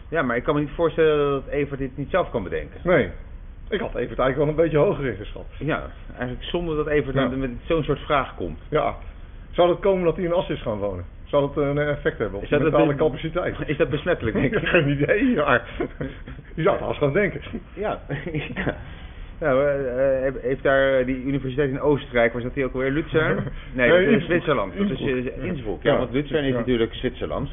ja, 0.08 0.22
maar 0.22 0.36
ik 0.36 0.42
kan 0.42 0.54
me 0.54 0.60
niet 0.60 0.70
voorstellen 0.74 1.30
dat 1.30 1.46
Evert 1.46 1.78
dit 1.78 1.96
niet 1.96 2.10
zelf 2.10 2.30
kan 2.30 2.42
bedenken. 2.42 2.80
Nee. 2.84 3.10
Ik 3.70 3.80
had 3.80 3.94
Evert 3.94 4.18
eigenlijk 4.18 4.36
wel 4.36 4.48
een 4.48 4.54
beetje 4.70 4.78
hoger 4.78 5.06
ingeschat. 5.06 5.46
Ja, 5.58 5.82
eigenlijk 6.16 6.42
zonder 6.48 6.76
dat 6.76 6.86
Evert 6.86 7.14
Ja. 7.16 7.28
met 7.28 7.50
zo'n 7.66 7.82
soort 7.84 7.98
vraag 8.00 8.34
komt. 8.34 8.58
Ja. 8.68 8.94
Zou 9.50 9.68
dat 9.68 9.78
komen 9.80 10.04
dat 10.04 10.16
hij 10.16 10.24
in 10.24 10.32
As 10.32 10.48
is 10.48 10.62
gaan 10.62 10.78
wonen? 10.78 11.04
Zou 11.24 11.46
dat 11.54 11.64
een 11.64 11.78
effect 11.78 12.18
hebben 12.18 12.36
op 12.36 12.42
Is 12.42 12.48
de 12.48 12.54
dat 12.58 12.64
mentale 12.70 12.94
capaciteit? 12.94 13.56
Is 13.66 13.76
dat 13.76 13.90
besmettelijk, 13.90 14.36
denk 14.36 14.52
Ik 14.52 14.52
ik? 14.54 14.60
heb 14.60 14.70
geen 14.82 14.88
idee, 14.90 15.34
maar 15.36 15.62
je 16.54 16.62
zou 16.62 16.76
het 16.76 16.84
als 16.84 16.98
gaan 16.98 17.12
denken. 17.12 17.40
Ja. 17.74 18.00
ja. 18.54 18.76
Nou, 19.40 19.64
eh, 19.66 20.26
eh, 20.26 20.34
heeft 20.42 20.62
daar 20.62 21.04
die 21.04 21.24
universiteit 21.24 21.70
in 21.70 21.80
Oostenrijk, 21.80 22.32
waar 22.32 22.42
zat 22.42 22.54
die 22.54 22.64
ook 22.64 22.72
alweer? 22.74 22.90
Luzern? 22.90 23.36
Nee, 23.74 23.90
Nee, 23.90 24.04
dat 24.10 24.14
is. 24.20 24.24
Zwitserland. 24.24 24.76
Dat 24.76 24.90
is 24.90 25.00
Innsbruck. 25.40 25.76
eh. 25.78 25.82
Ja, 25.82 25.96
want 25.98 26.12
Luzern 26.12 26.44
is 26.44 26.52
natuurlijk 26.54 26.94
Zwitserland. 26.94 27.50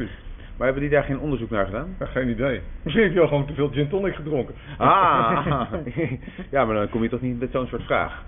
Maar 0.58 0.68
hebben 0.68 0.84
die 0.84 0.92
daar 0.92 1.04
geen 1.04 1.20
onderzoek 1.20 1.50
naar 1.50 1.66
gedaan? 1.66 1.96
Ja, 2.00 2.06
geen 2.06 2.30
idee. 2.30 2.62
Misschien 2.84 3.04
heeft 3.04 3.16
hij 3.16 3.24
al 3.24 3.30
gewoon 3.30 3.46
te 3.46 3.54
veel 3.54 3.70
gin 3.70 3.90
tonic 3.90 4.16
gedronken. 4.16 4.56
Ah, 4.78 5.72
ja, 6.52 6.66
maar 6.66 6.76
dan 6.76 6.90
kom 6.90 7.04
je 7.04 7.10
toch 7.10 7.22
niet 7.22 7.40
met 7.40 7.52
zo'n 7.52 7.68
soort 7.68 7.84
vraag. 7.84 8.24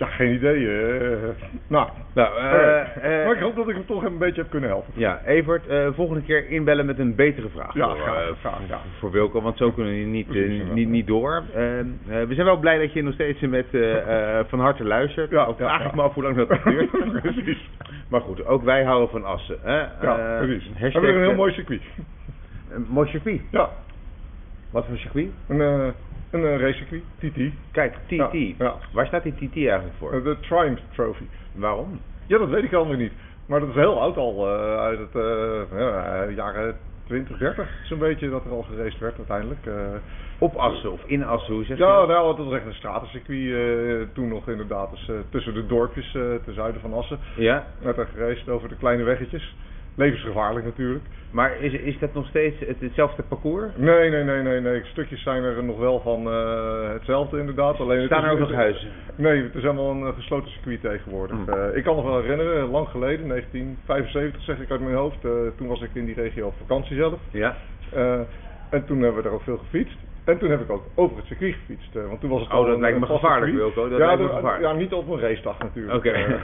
Ja, 0.00 0.06
geen 0.06 0.34
idee. 0.34 0.66
eh. 0.68 1.28
nou, 1.66 1.88
Nou, 2.14 2.36
eh, 2.38 2.80
eh, 2.80 3.26
maar 3.26 3.34
ik 3.34 3.42
hoop 3.42 3.56
dat 3.56 3.68
ik 3.68 3.74
hem 3.74 3.86
toch 3.86 4.04
een 4.04 4.18
beetje 4.18 4.40
heb 4.40 4.50
kunnen 4.50 4.68
helpen. 4.68 4.92
Ja, 4.96 5.20
Evert, 5.24 5.94
volgende 5.94 6.22
keer 6.22 6.48
inbellen 6.48 6.86
met 6.86 6.98
een 6.98 7.14
betere 7.14 7.48
vraag. 7.48 7.74
Ja, 7.74 7.88
voor, 7.88 7.98
graag, 7.98 8.38
graag, 8.40 8.60
ja. 8.68 8.80
voor 8.98 9.10
Wilco, 9.10 9.40
want 9.42 9.56
zo 9.56 9.70
kunnen 9.70 9.92
we 9.92 9.98
niet, 9.98 10.26
Precies, 10.26 10.62
niet, 10.72 10.88
niet 10.88 11.06
door. 11.06 11.42
Eh, 11.54 11.78
eh, 11.80 11.86
we 12.06 12.34
zijn 12.34 12.46
wel 12.46 12.56
blij 12.58 12.78
dat 12.78 12.92
je 12.92 13.02
nog 13.02 13.14
steeds 13.14 13.40
met 13.40 13.66
van 14.48 14.60
harte 14.60 14.84
luistert. 14.84 15.30
Ja, 15.30 15.44
Ook 15.44 15.58
ja, 15.58 15.78
ja. 15.78 15.84
ik 15.86 15.94
me 15.94 16.02
af 16.02 16.14
hoe 16.14 16.22
lang 16.22 16.36
dat 16.36 16.48
duurt. 16.64 16.90
Precies. 17.22 17.68
Maar 18.08 18.20
goed, 18.20 18.46
ook 18.46 18.62
wij 18.64 18.84
houden 18.84 19.08
van 19.08 19.24
Assen. 19.24 19.58
Hè? 19.62 19.78
Ja, 19.78 20.38
precies. 20.38 20.70
We 20.78 20.88
hebben 20.90 21.14
een 21.14 21.20
heel 21.20 21.34
mooi 21.34 21.52
circuit. 21.52 21.82
Een 22.70 22.86
mooi 22.88 23.08
circuit. 23.08 23.40
Ja, 23.50 23.68
Wat 24.70 24.86
voor 24.86 24.96
circuit? 24.96 25.28
een, 25.48 25.92
een 26.30 26.44
eh, 26.44 26.60
racecircuit, 26.60 27.02
TT. 27.18 27.40
Kijk, 27.70 27.94
TT. 28.06 28.10
Ja, 28.10 28.30
ja. 28.58 28.74
Waar 28.92 29.06
staat 29.06 29.22
die 29.22 29.34
TT 29.34 29.56
eigenlijk 29.56 29.96
voor? 29.98 30.22
De 30.22 30.36
Triumph 30.40 30.82
Trophy. 30.94 31.24
Waarom? 31.54 32.00
Ja, 32.26 32.38
dat 32.38 32.48
weet 32.48 32.64
ik 32.64 32.72
allemaal 32.72 32.96
niet. 32.96 33.12
Maar 33.46 33.60
dat 33.60 33.68
is 33.68 33.74
heel 33.74 34.00
oud 34.00 34.16
al, 34.16 34.46
eh, 34.46 34.78
uit 34.78 34.98
het 34.98 35.14
eh, 35.14 35.78
ja, 35.78 36.24
jaren 36.28 36.76
20, 37.06 37.38
30 37.38 37.68
zo'n 37.84 37.98
beetje 37.98 38.30
dat 38.30 38.44
er 38.44 38.50
al 38.50 38.62
geraced 38.62 38.98
werd 39.00 39.16
uiteindelijk. 39.16 39.68
Op 40.38 40.54
Assen 40.54 40.92
of 40.92 41.04
in 41.06 41.24
Assen, 41.24 41.54
hoe 41.54 41.64
zeg 41.64 41.76
je 41.76 41.84
ja, 41.84 41.98
dat? 41.98 42.08
nou, 42.08 42.36
dat 42.36 42.46
was 42.46 42.54
echt 42.54 42.66
een 42.66 42.74
stratencircuit 42.74 44.14
toen 44.14 44.28
nog 44.28 44.48
inderdaad. 44.48 44.90
Dus, 44.90 45.10
tussen 45.30 45.54
de 45.54 45.66
dorpjes 45.66 46.10
ten 46.44 46.54
zuiden 46.54 46.80
van 46.80 46.92
Assen 46.92 47.18
Ja, 47.36 47.66
werd 47.82 47.98
er 47.98 48.08
geraced 48.14 48.48
over 48.48 48.68
de 48.68 48.76
kleine 48.76 49.02
weggetjes. 49.02 49.54
Levensgevaarlijk 49.94 50.64
natuurlijk. 50.64 51.04
maar 51.30 51.60
is, 51.60 51.72
is 51.72 51.98
dat 51.98 52.14
nog 52.14 52.26
steeds 52.26 52.58
het, 52.66 52.80
hetzelfde 52.80 53.22
parcours? 53.22 53.72
Nee, 53.76 54.10
nee, 54.10 54.24
nee, 54.24 54.42
nee, 54.42 54.60
nee. 54.60 54.84
Stukjes 54.84 55.22
zijn 55.22 55.42
er 55.42 55.64
nog 55.64 55.78
wel 55.78 56.00
van 56.00 56.30
eh, 56.30 56.92
hetzelfde 56.92 57.38
inderdaad. 57.38 57.80
Alleen 57.80 58.06
Staan 58.06 58.24
er 58.24 58.30
ook 58.30 58.38
nog 58.38 58.52
huizen? 58.52 58.88
Nee, 59.16 59.42
het 59.42 59.54
is 59.54 59.62
helemaal 59.62 59.90
een 59.90 60.06
eh, 60.06 60.14
gesloten 60.14 60.50
circuit 60.50 60.80
tegenwoordig. 60.80 61.36
Hmm. 61.36 61.48
Eh, 61.48 61.76
ik 61.76 61.84
kan 61.84 61.96
nog 61.96 62.04
wel 62.04 62.20
herinneren, 62.20 62.70
lang 62.70 62.88
geleden, 62.88 63.28
1975 63.28 64.42
zeg 64.42 64.58
ik 64.58 64.70
uit 64.70 64.80
mijn 64.80 64.94
hoofd. 64.94 65.20
toen 65.56 65.68
was 65.68 65.82
ik 65.82 65.90
in 65.92 66.04
die 66.04 66.14
regio 66.14 66.46
op 66.46 66.54
vakantie 66.58 66.96
zelf. 66.96 67.18
Ja. 67.30 67.56
En 68.70 68.84
toen 68.86 69.02
hebben 69.02 69.22
we 69.22 69.28
er 69.28 69.34
ook 69.34 69.42
veel 69.42 69.58
gefietst. 69.58 69.96
En 70.24 70.38
toen 70.38 70.50
heb 70.50 70.60
ik 70.60 70.70
ook 70.70 70.84
over 70.94 71.16
het 71.16 71.26
circuit 71.26 71.54
gefietst. 71.54 71.92
want 71.92 72.20
toen 72.20 72.30
was 72.30 72.40
het 72.40 72.52
Oh, 72.52 72.66
dat 72.66 72.74
een, 72.74 72.80
lijkt 72.80 72.98
me 72.98 73.06
gevaarlijk, 73.06 73.52
circuit. 73.52 73.74
Wilco. 73.74 73.90
Dat 73.90 73.98
ja, 73.98 74.06
lijkt 74.06 74.22
me 74.22 74.28
gevaarlijk. 74.28 74.72
ja, 74.72 74.72
niet 74.72 74.92
op 74.92 75.08
een 75.08 75.20
racedag 75.20 75.58
natuurlijk. 75.58 75.96
Oké. 75.96 76.26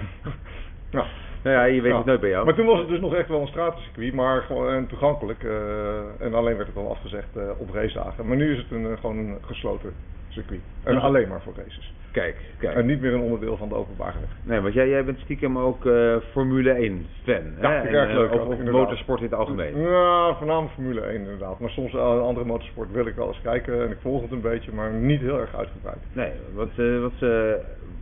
Ja. 0.90 1.06
Nou 1.42 1.56
ja, 1.56 1.64
je 1.64 1.80
weet 1.80 1.90
Ja. 1.90 1.96
het 1.96 2.06
nooit 2.06 2.20
bij 2.20 2.28
jou. 2.30 2.44
Maar 2.44 2.54
toen 2.54 2.66
was 2.66 2.78
het 2.78 2.88
dus 2.88 3.00
nog 3.00 3.14
echt 3.14 3.28
wel 3.28 3.40
een 3.40 3.46
stratencircuit, 3.46 4.12
maar 4.14 4.42
gewoon 4.42 4.68
en 4.72 4.86
toegankelijk. 4.86 5.42
eh, 5.44 6.20
en 6.26 6.34
alleen 6.34 6.56
werd 6.56 6.68
het 6.68 6.76
al 6.76 6.90
afgezegd 6.90 7.36
eh, 7.36 7.42
op 7.58 7.70
racedagen. 7.74 8.26
Maar 8.26 8.36
nu 8.36 8.52
is 8.52 8.58
het 8.58 8.70
een, 8.70 8.86
eh, 8.86 8.98
gewoon 9.00 9.16
een 9.18 9.38
gesloten 9.40 9.92
circuit. 10.28 10.60
En 10.84 10.94
Ja. 10.94 11.00
alleen 11.00 11.28
maar 11.28 11.40
voor 11.42 11.52
races. 11.56 11.94
Kijk, 12.12 12.36
kijk. 12.58 12.76
En 12.76 12.86
niet 12.86 13.00
meer 13.00 13.14
een 13.14 13.20
onderdeel 13.20 13.56
van 13.56 13.68
de 13.68 13.74
openbare 13.74 14.18
weg. 14.20 14.28
Nee, 14.42 14.60
want 14.60 14.74
jij, 14.74 14.88
jij 14.88 15.04
bent 15.04 15.18
stiekem 15.18 15.58
ook 15.58 15.86
eh, 15.86 16.16
Formule 16.30 16.70
1 16.70 17.06
fan. 17.24 17.34
Ja, 17.60 17.70
hè? 17.70 17.78
ik 17.78 17.84
En, 17.88 17.94
erg 17.94 18.08
eh, 18.10 18.14
leuk 18.16 18.32
Of, 18.32 18.58
motorsport 18.70 19.18
in 19.18 19.24
het 19.24 19.34
algemeen. 19.34 19.80
Ja, 19.80 20.34
voornamelijk 20.34 20.72
Formule 20.74 21.00
1 21.00 21.14
inderdaad. 21.20 21.58
Maar 21.60 21.70
soms 21.70 21.92
uh, 21.92 22.20
andere 22.20 22.46
motorsport 22.46 22.90
wil 22.92 23.06
ik 23.06 23.14
wel 23.14 23.26
eens 23.26 23.40
kijken 23.42 23.82
en 23.82 23.90
ik 23.90 23.96
volg 24.00 24.22
het 24.22 24.30
een 24.30 24.40
beetje, 24.40 24.72
maar 24.72 24.90
niet 24.90 25.20
heel 25.20 25.40
erg 25.40 25.56
uitgebreid. 25.56 25.98
Nee, 26.12 26.32
wat, 26.54 26.68
eh, 26.76 27.00
wat, 27.00 27.12
eh, 27.30 27.52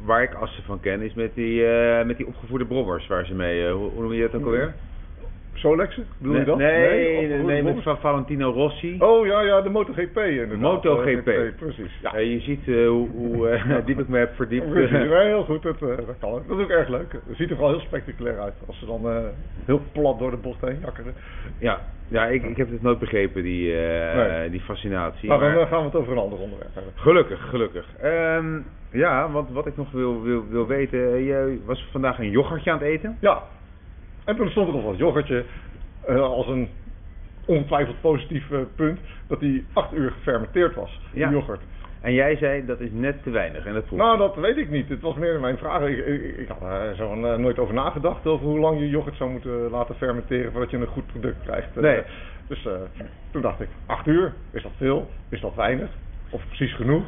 waar 0.04 0.22
ik 0.22 0.34
assen 0.34 0.62
van 0.62 0.80
ken 0.80 1.00
is 1.02 1.14
met 1.14 1.34
die, 1.34 1.66
eh, 1.66 2.04
met 2.06 2.16
die 2.16 2.26
opgevoerde 2.26 2.66
brommers 2.66 3.06
waar 3.06 3.26
ze 3.26 3.34
mee, 3.34 3.66
eh, 3.66 3.72
hoe, 3.72 3.90
hoe 3.90 4.02
noem 4.02 4.12
je 4.12 4.22
dat 4.22 4.34
ook 4.40 4.44
alweer? 4.46 4.74
Solexen, 5.56 6.06
bedoel 6.18 6.32
nee, 6.32 6.40
je 6.40 6.46
dat? 6.46 6.58
Nee, 6.58 7.26
nee, 7.26 7.38
nee, 7.42 7.62
met 7.62 7.82
Va- 7.82 7.96
Valentino 7.96 8.50
Rossi. 8.50 8.96
Oh 8.98 9.26
ja, 9.26 9.40
ja, 9.40 9.60
de 9.60 9.68
MotoGP 9.68 10.16
inderdaad. 10.16 10.58
MotoGP. 10.58 11.28
Eh, 11.28 11.40
precies. 11.56 11.98
Ja. 12.02 12.18
Je 12.18 12.40
ziet 12.40 12.66
hoe, 12.66 13.08
hoe 13.08 13.60
diep 13.86 13.98
ik 13.98 14.08
me 14.08 14.18
heb 14.18 14.34
verdiept. 14.34 14.66
Nee, 14.74 15.08
heel 15.08 15.44
goed, 15.44 15.62
dat, 15.62 15.78
dat 15.78 16.18
kan. 16.20 16.30
ook. 16.30 16.48
Dat 16.48 16.58
is 16.58 16.64
ook 16.64 16.70
erg 16.70 16.88
leuk. 16.88 17.12
Het 17.12 17.36
ziet 17.36 17.50
er 17.50 17.56
vooral 17.56 17.72
heel 17.74 17.84
spectaculair 17.86 18.40
uit 18.40 18.54
als 18.66 18.78
ze 18.78 18.86
dan 18.86 19.32
heel 19.64 19.80
plat 19.92 20.18
door 20.18 20.30
de 20.30 20.36
bocht 20.36 20.60
heen 20.60 20.78
jakkeren. 20.82 21.14
ja, 21.58 21.80
ja 22.14 22.26
ik, 22.26 22.42
ik 22.42 22.56
heb 22.56 22.70
het 22.70 22.82
nooit 22.82 22.98
begrepen, 22.98 23.42
die, 23.42 23.86
eh, 23.86 24.16
Nee. 24.16 24.50
die 24.50 24.60
fascinatie. 24.60 25.28
Nou, 25.28 25.40
dan 25.40 25.50
maar- 25.52 25.60
eh, 25.60 25.68
gaan 25.68 25.78
we 25.78 25.84
het 25.84 25.94
over 25.94 26.12
een 26.12 26.18
ander 26.18 26.38
onderwerp 26.38 26.74
hebben. 26.74 26.92
Gelukkig, 26.96 27.48
gelukkig. 27.48 27.86
Ehm, 28.00 28.58
ja, 28.90 29.30
want 29.30 29.50
wat 29.50 29.66
ik 29.66 29.76
nog 29.76 29.90
wil, 29.90 30.22
wil, 30.22 30.44
wil 30.48 30.66
weten, 30.66 31.14
eh, 31.14 31.26
jij 31.26 31.58
was 31.64 31.88
vandaag 31.92 32.18
een 32.18 32.30
yoghurtje 32.30 32.70
aan 32.70 32.78
het 32.78 32.86
eten. 32.86 33.16
Ja, 33.20 33.42
en 34.24 34.36
toen 34.36 34.48
stond 34.50 34.68
er 34.68 34.74
nog 34.74 34.84
wat 34.84 34.96
yoghurtje 34.98 35.44
eh, 36.06 36.20
als 36.20 36.46
een 36.48 36.68
ongetwijfeld 37.46 38.00
positief 38.00 38.44
punt 38.74 38.98
dat 39.26 39.40
die 39.40 39.66
acht 39.72 39.92
uur 39.94 40.10
gefermenteerd 40.10 40.74
was, 40.74 41.00
die 41.12 41.20
Ja. 41.20 41.30
yoghurt. 41.30 41.60
En 42.04 42.12
jij 42.12 42.36
zei 42.36 42.66
dat 42.66 42.80
is 42.80 42.88
net 42.92 43.22
te 43.22 43.30
weinig 43.30 43.66
en 43.66 43.74
dat 43.74 43.84
proef 43.84 43.98
Nou, 43.98 44.18
dat 44.18 44.34
weet 44.36 44.56
ik 44.56 44.70
niet. 44.70 44.88
Het 44.88 45.00
was 45.00 45.16
meer 45.16 45.40
mijn 45.40 45.58
vraag. 45.58 45.82
Ik, 45.82 46.06
ik, 46.06 46.36
ik 46.36 46.48
had 46.48 46.62
er 46.62 46.96
zo 46.96 47.08
van, 47.08 47.26
eh, 47.26 47.36
nooit 47.36 47.58
over 47.58 47.74
nagedacht 47.74 48.26
over 48.26 48.46
hoe 48.46 48.58
lang 48.58 48.78
je 48.78 48.88
yoghurt 48.88 49.16
zou 49.16 49.30
moeten 49.30 49.70
laten 49.70 49.94
fermenteren 49.94 50.52
voordat 50.52 50.70
je 50.70 50.76
een 50.76 50.86
goed 50.86 51.06
product 51.06 51.42
krijgt. 51.42 51.76
Eh, 51.76 51.98
dus 52.48 52.66
eh, 52.66 52.72
toen 53.30 53.42
dacht 53.42 53.60
ik, 53.60 53.68
acht 53.86 54.06
uur, 54.06 54.32
is 54.50 54.62
dat 54.62 54.72
veel? 54.76 55.10
Is 55.28 55.40
dat 55.40 55.54
weinig? 55.54 55.90
Of 56.30 56.46
precies 56.46 56.74
genoeg? 56.74 57.04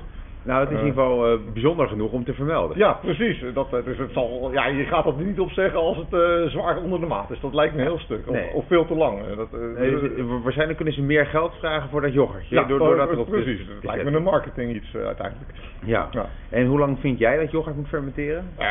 Nou, 0.47 0.61
het 0.61 0.71
is 0.71 0.75
in 0.77 0.81
Eh. 0.83 0.87
ieder 0.87 1.03
geval 1.03 1.27
eh, 1.33 1.39
bijzonder 1.53 1.89
genoeg 1.89 2.13
om 2.13 2.25
te 2.25 2.35
vermelden. 2.35 2.79
Ja, 2.79 2.93
precies. 2.93 3.45
Dat, 3.55 3.73
eh, 3.75 3.85
dus 3.85 3.99
het 3.99 4.13
zal, 4.13 4.51
ja, 4.53 4.67
je 4.67 4.85
gaat 4.85 5.05
dat 5.05 5.19
niet 5.19 5.41
op 5.41 5.51
zeggen 5.51 5.79
als 5.81 5.97
het 5.97 6.51
zwaar 6.51 6.77
onder 6.83 7.01
de 7.01 7.07
maat 7.07 7.31
is. 7.31 7.41
Dat 7.41 7.55
lijkt 7.55 7.75
me 7.75 7.81
een 7.81 7.87
heel 7.87 7.99
stuk. 7.99 8.29
Of, 8.29 8.35
Nee. 8.35 8.53
of 8.55 8.67
veel 8.67 8.87
te 8.87 8.95
lang. 8.95 9.35
Dat, 9.37 9.49
eh, 9.53 9.61
Nee, 9.79 9.91
dus, 9.91 10.11
wa- 10.27 10.41
waarschijnlijk 10.41 10.77
kunnen 10.77 10.95
ze 10.95 11.03
meer 11.03 11.27
geld 11.27 11.55
vragen 11.59 11.89
voor 11.89 12.01
dat 12.01 12.13
yoghurtje. 12.13 12.55
ja, 12.55 12.65
door, 12.65 12.79
door 12.79 12.97
dat 12.97 13.11
erop 13.11 13.29
precies. 13.29 13.59
Het 13.75 13.85
lijkt 13.85 14.05
me 14.05 14.17
een 14.17 14.23
marketing 14.23 14.75
iets 14.75 14.95
uiteindelijk. 14.95 15.51
Ja. 15.85 16.09
Ja. 16.11 16.27
En 16.51 16.67
hoe 16.67 16.79
lang 16.79 16.99
vind 17.01 17.19
jij 17.19 17.39
dat 17.39 17.51
yoghurt 17.51 17.77
moet 17.77 17.89
fermenteren? 17.89 18.45
Eh, 18.57 18.67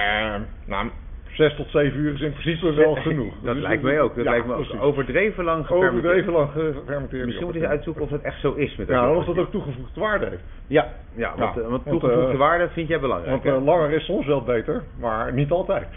nou, 0.66 0.90
zes 1.36 1.56
tot 1.56 1.70
zeven 1.70 2.00
uur 2.00 2.14
is 2.14 2.22
in 2.22 2.32
principe 2.32 2.74
wel 2.74 2.96
genoeg. 3.08 3.34
dat 3.44 3.54
Dus, 3.54 3.64
lijkt 3.64 3.84
mij 3.84 4.02
ook. 4.02 4.16
Dat 4.16 4.24
ja, 4.24 4.30
lijkt 4.32 4.48
me 4.48 4.54
ook 4.54 4.84
overdreven 4.84 5.44
lang 5.44 5.66
gefermenteerd. 5.66 6.04
Overdreven 6.04 6.34
lang 6.34 6.50
gefermenteerd. 6.52 7.26
Misschien 7.26 7.44
moeten 7.46 7.64
ze 7.64 7.68
uitzoeken 7.68 8.04
of 8.04 8.10
dat 8.10 8.22
echt 8.22 8.40
zo 8.40 8.54
is 8.54 8.76
met 8.76 8.88
dat 8.88 8.96
Ja, 8.96 9.14
of 9.16 9.26
dat 9.26 9.38
ook 9.38 9.52
toegevoegde 9.52 10.00
waarde 10.00 10.26
heeft. 10.26 10.44
Ja, 10.68 10.88
ja, 11.16 11.34
want, 11.38 11.56
Ja, 11.56 11.62
eh, 11.62 11.68
want 11.70 11.84
want, 11.84 12.00
toegevoegde 12.02 12.32
eh, 12.34 12.38
waarde 12.38 12.70
vind 12.70 12.88
jij 12.88 13.00
belangrijk. 13.00 13.44
Want 13.44 13.56
eh, 13.58 13.66
langer 13.66 13.92
is 13.92 14.06
soms 14.06 14.26
wel 14.26 14.42
beter, 14.44 14.84
maar 15.00 15.34
niet 15.34 15.52
altijd. 15.52 15.88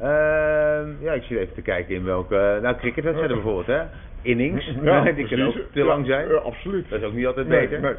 Ehm, 0.00 0.88
ja, 1.00 1.12
ik 1.12 1.22
zit 1.22 1.38
even 1.38 1.54
te 1.54 1.62
kijken 1.62 1.94
in 1.94 2.04
welke... 2.04 2.58
Nou, 2.62 2.76
cricketwedstrijden 2.76 3.36
bijvoorbeeld, 3.36 3.66
hè? 3.66 3.82
Innings, 4.22 4.66
die 5.16 5.26
kunnen 5.26 5.46
ook 5.46 5.54
te 5.72 5.84
lang 5.84 6.06
Ja, 6.06 6.12
zijn. 6.12 6.28
ja, 6.28 6.34
absoluut. 6.34 6.88
Dat 6.88 7.00
is 7.00 7.06
ook 7.06 7.12
niet 7.12 7.26
altijd 7.26 7.48
Nee, 7.48 7.60
beter. 7.60 7.80
nee. 7.80 7.92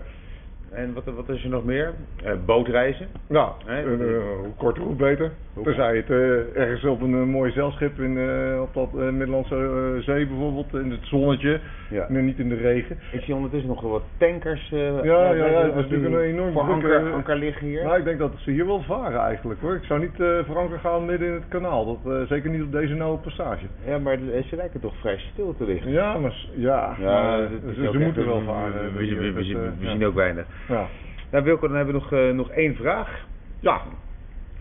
En 0.72 0.94
wat, 0.94 1.04
wat 1.06 1.30
is 1.30 1.44
er 1.44 1.50
nog 1.50 1.64
meer? 1.66 1.94
Eh, 2.24 2.32
bootreizen. 2.46 3.08
Nou, 3.28 3.52
Hè? 3.66 3.82
eh, 3.82 4.16
eh, 4.16 4.22
hoe 4.44 4.54
korter 4.58 4.84
hoe 4.84 4.96
beter. 4.96 5.32
Hoe- 5.54 5.64
Tenzij 5.64 5.96
het 5.96 6.10
eh, 6.10 6.58
ergens 6.62 6.84
op 6.84 7.02
een 7.02 7.30
mooi 7.30 7.52
zeilschip 7.52 8.00
in, 8.00 8.18
eh, 8.18 8.62
op 8.62 8.74
dat 8.74 8.90
eh, 9.02 9.10
Middellandse 9.10 9.98
Zee 10.02 10.28
bijvoorbeeld, 10.28 10.74
in 10.74 10.92
het 10.92 11.00
zonnetje, 11.06 11.60
Ja. 11.90 12.08
en 12.08 12.26
niet 12.26 12.40
in 12.40 12.50
de 12.50 12.56
regen. 12.56 12.98
Ik 13.12 13.22
zie 13.22 13.36
ondertussen 13.36 13.70
nog 13.70 13.82
wat 13.82 14.04
tankers 14.18 14.72
eh, 14.72 15.04
Ja, 15.04 15.32
ja, 15.34 15.46
ja, 15.46 15.62
dat 15.62 15.66
is 15.66 15.74
natuurlijk 15.76 16.14
een 16.14 16.20
enorm 16.22 16.52
voor 16.54 16.62
anker, 16.62 17.12
anker 17.14 17.36
liggen 17.36 17.68
hier. 17.68 17.84
Nou, 17.84 17.98
ik 17.98 18.04
denk 18.04 18.20
dat 18.20 18.32
ze 18.38 18.52
hier 18.52 18.66
wel 18.66 18.82
varen 18.82 19.20
eigenlijk 19.20 19.62
hoor. 19.62 19.76
Ik 19.76 19.84
zou 19.84 20.00
niet 20.00 20.20
eh 20.20 20.28
voor 20.46 20.58
anker 20.58 20.80
gaan 20.80 21.06
midden 21.06 21.28
in 21.28 21.34
het 21.34 21.48
kanaal. 21.48 21.86
Dat, 22.04 22.14
eh, 22.14 22.28
zeker 22.28 22.50
niet 22.50 22.62
op 22.64 22.72
deze 22.72 22.94
nauwe 22.94 23.18
passage. 23.18 23.66
Ja, 23.86 23.98
maar 23.98 24.18
ze 24.50 24.56
lijken 24.56 24.80
toch 24.80 24.96
vrij 25.00 25.18
stil 25.18 25.56
te 25.58 25.64
liggen. 25.66 25.92
Ja, 25.92 26.18
maar 26.18 26.36
ja, 26.56 26.96
maar, 27.04 27.40
is 27.42 27.92
ze, 27.92 27.98
moeten 28.00 28.26
wel 28.26 28.40
we- 28.40 28.46
varen. 28.46 28.94
We, 28.96 29.16
we, 29.16 29.32
we- 29.34 29.72
ja. 29.80 29.90
zien 29.92 30.06
ook 30.06 30.16
weinig. 30.16 30.46
Ja. 30.68 30.88
Nou 31.32 31.44
Wilco, 31.44 31.68
dan 31.68 31.76
hebben 31.76 31.94
we 31.96 32.00
nog, 32.02 32.12
eh, 32.14 32.30
nog 32.34 32.50
één 32.50 32.76
vraag. 32.76 33.26
ja, 33.60 33.82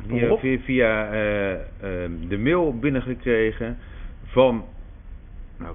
Die 0.07 0.31
op. 0.33 0.41
via, 0.41 0.59
via 0.59 1.11
eh, 1.13 1.53
eh, 1.53 1.59
de 2.29 2.39
mail 2.39 2.79
binnengekregen 2.79 3.79
van... 4.25 4.65
Nou, 5.57 5.75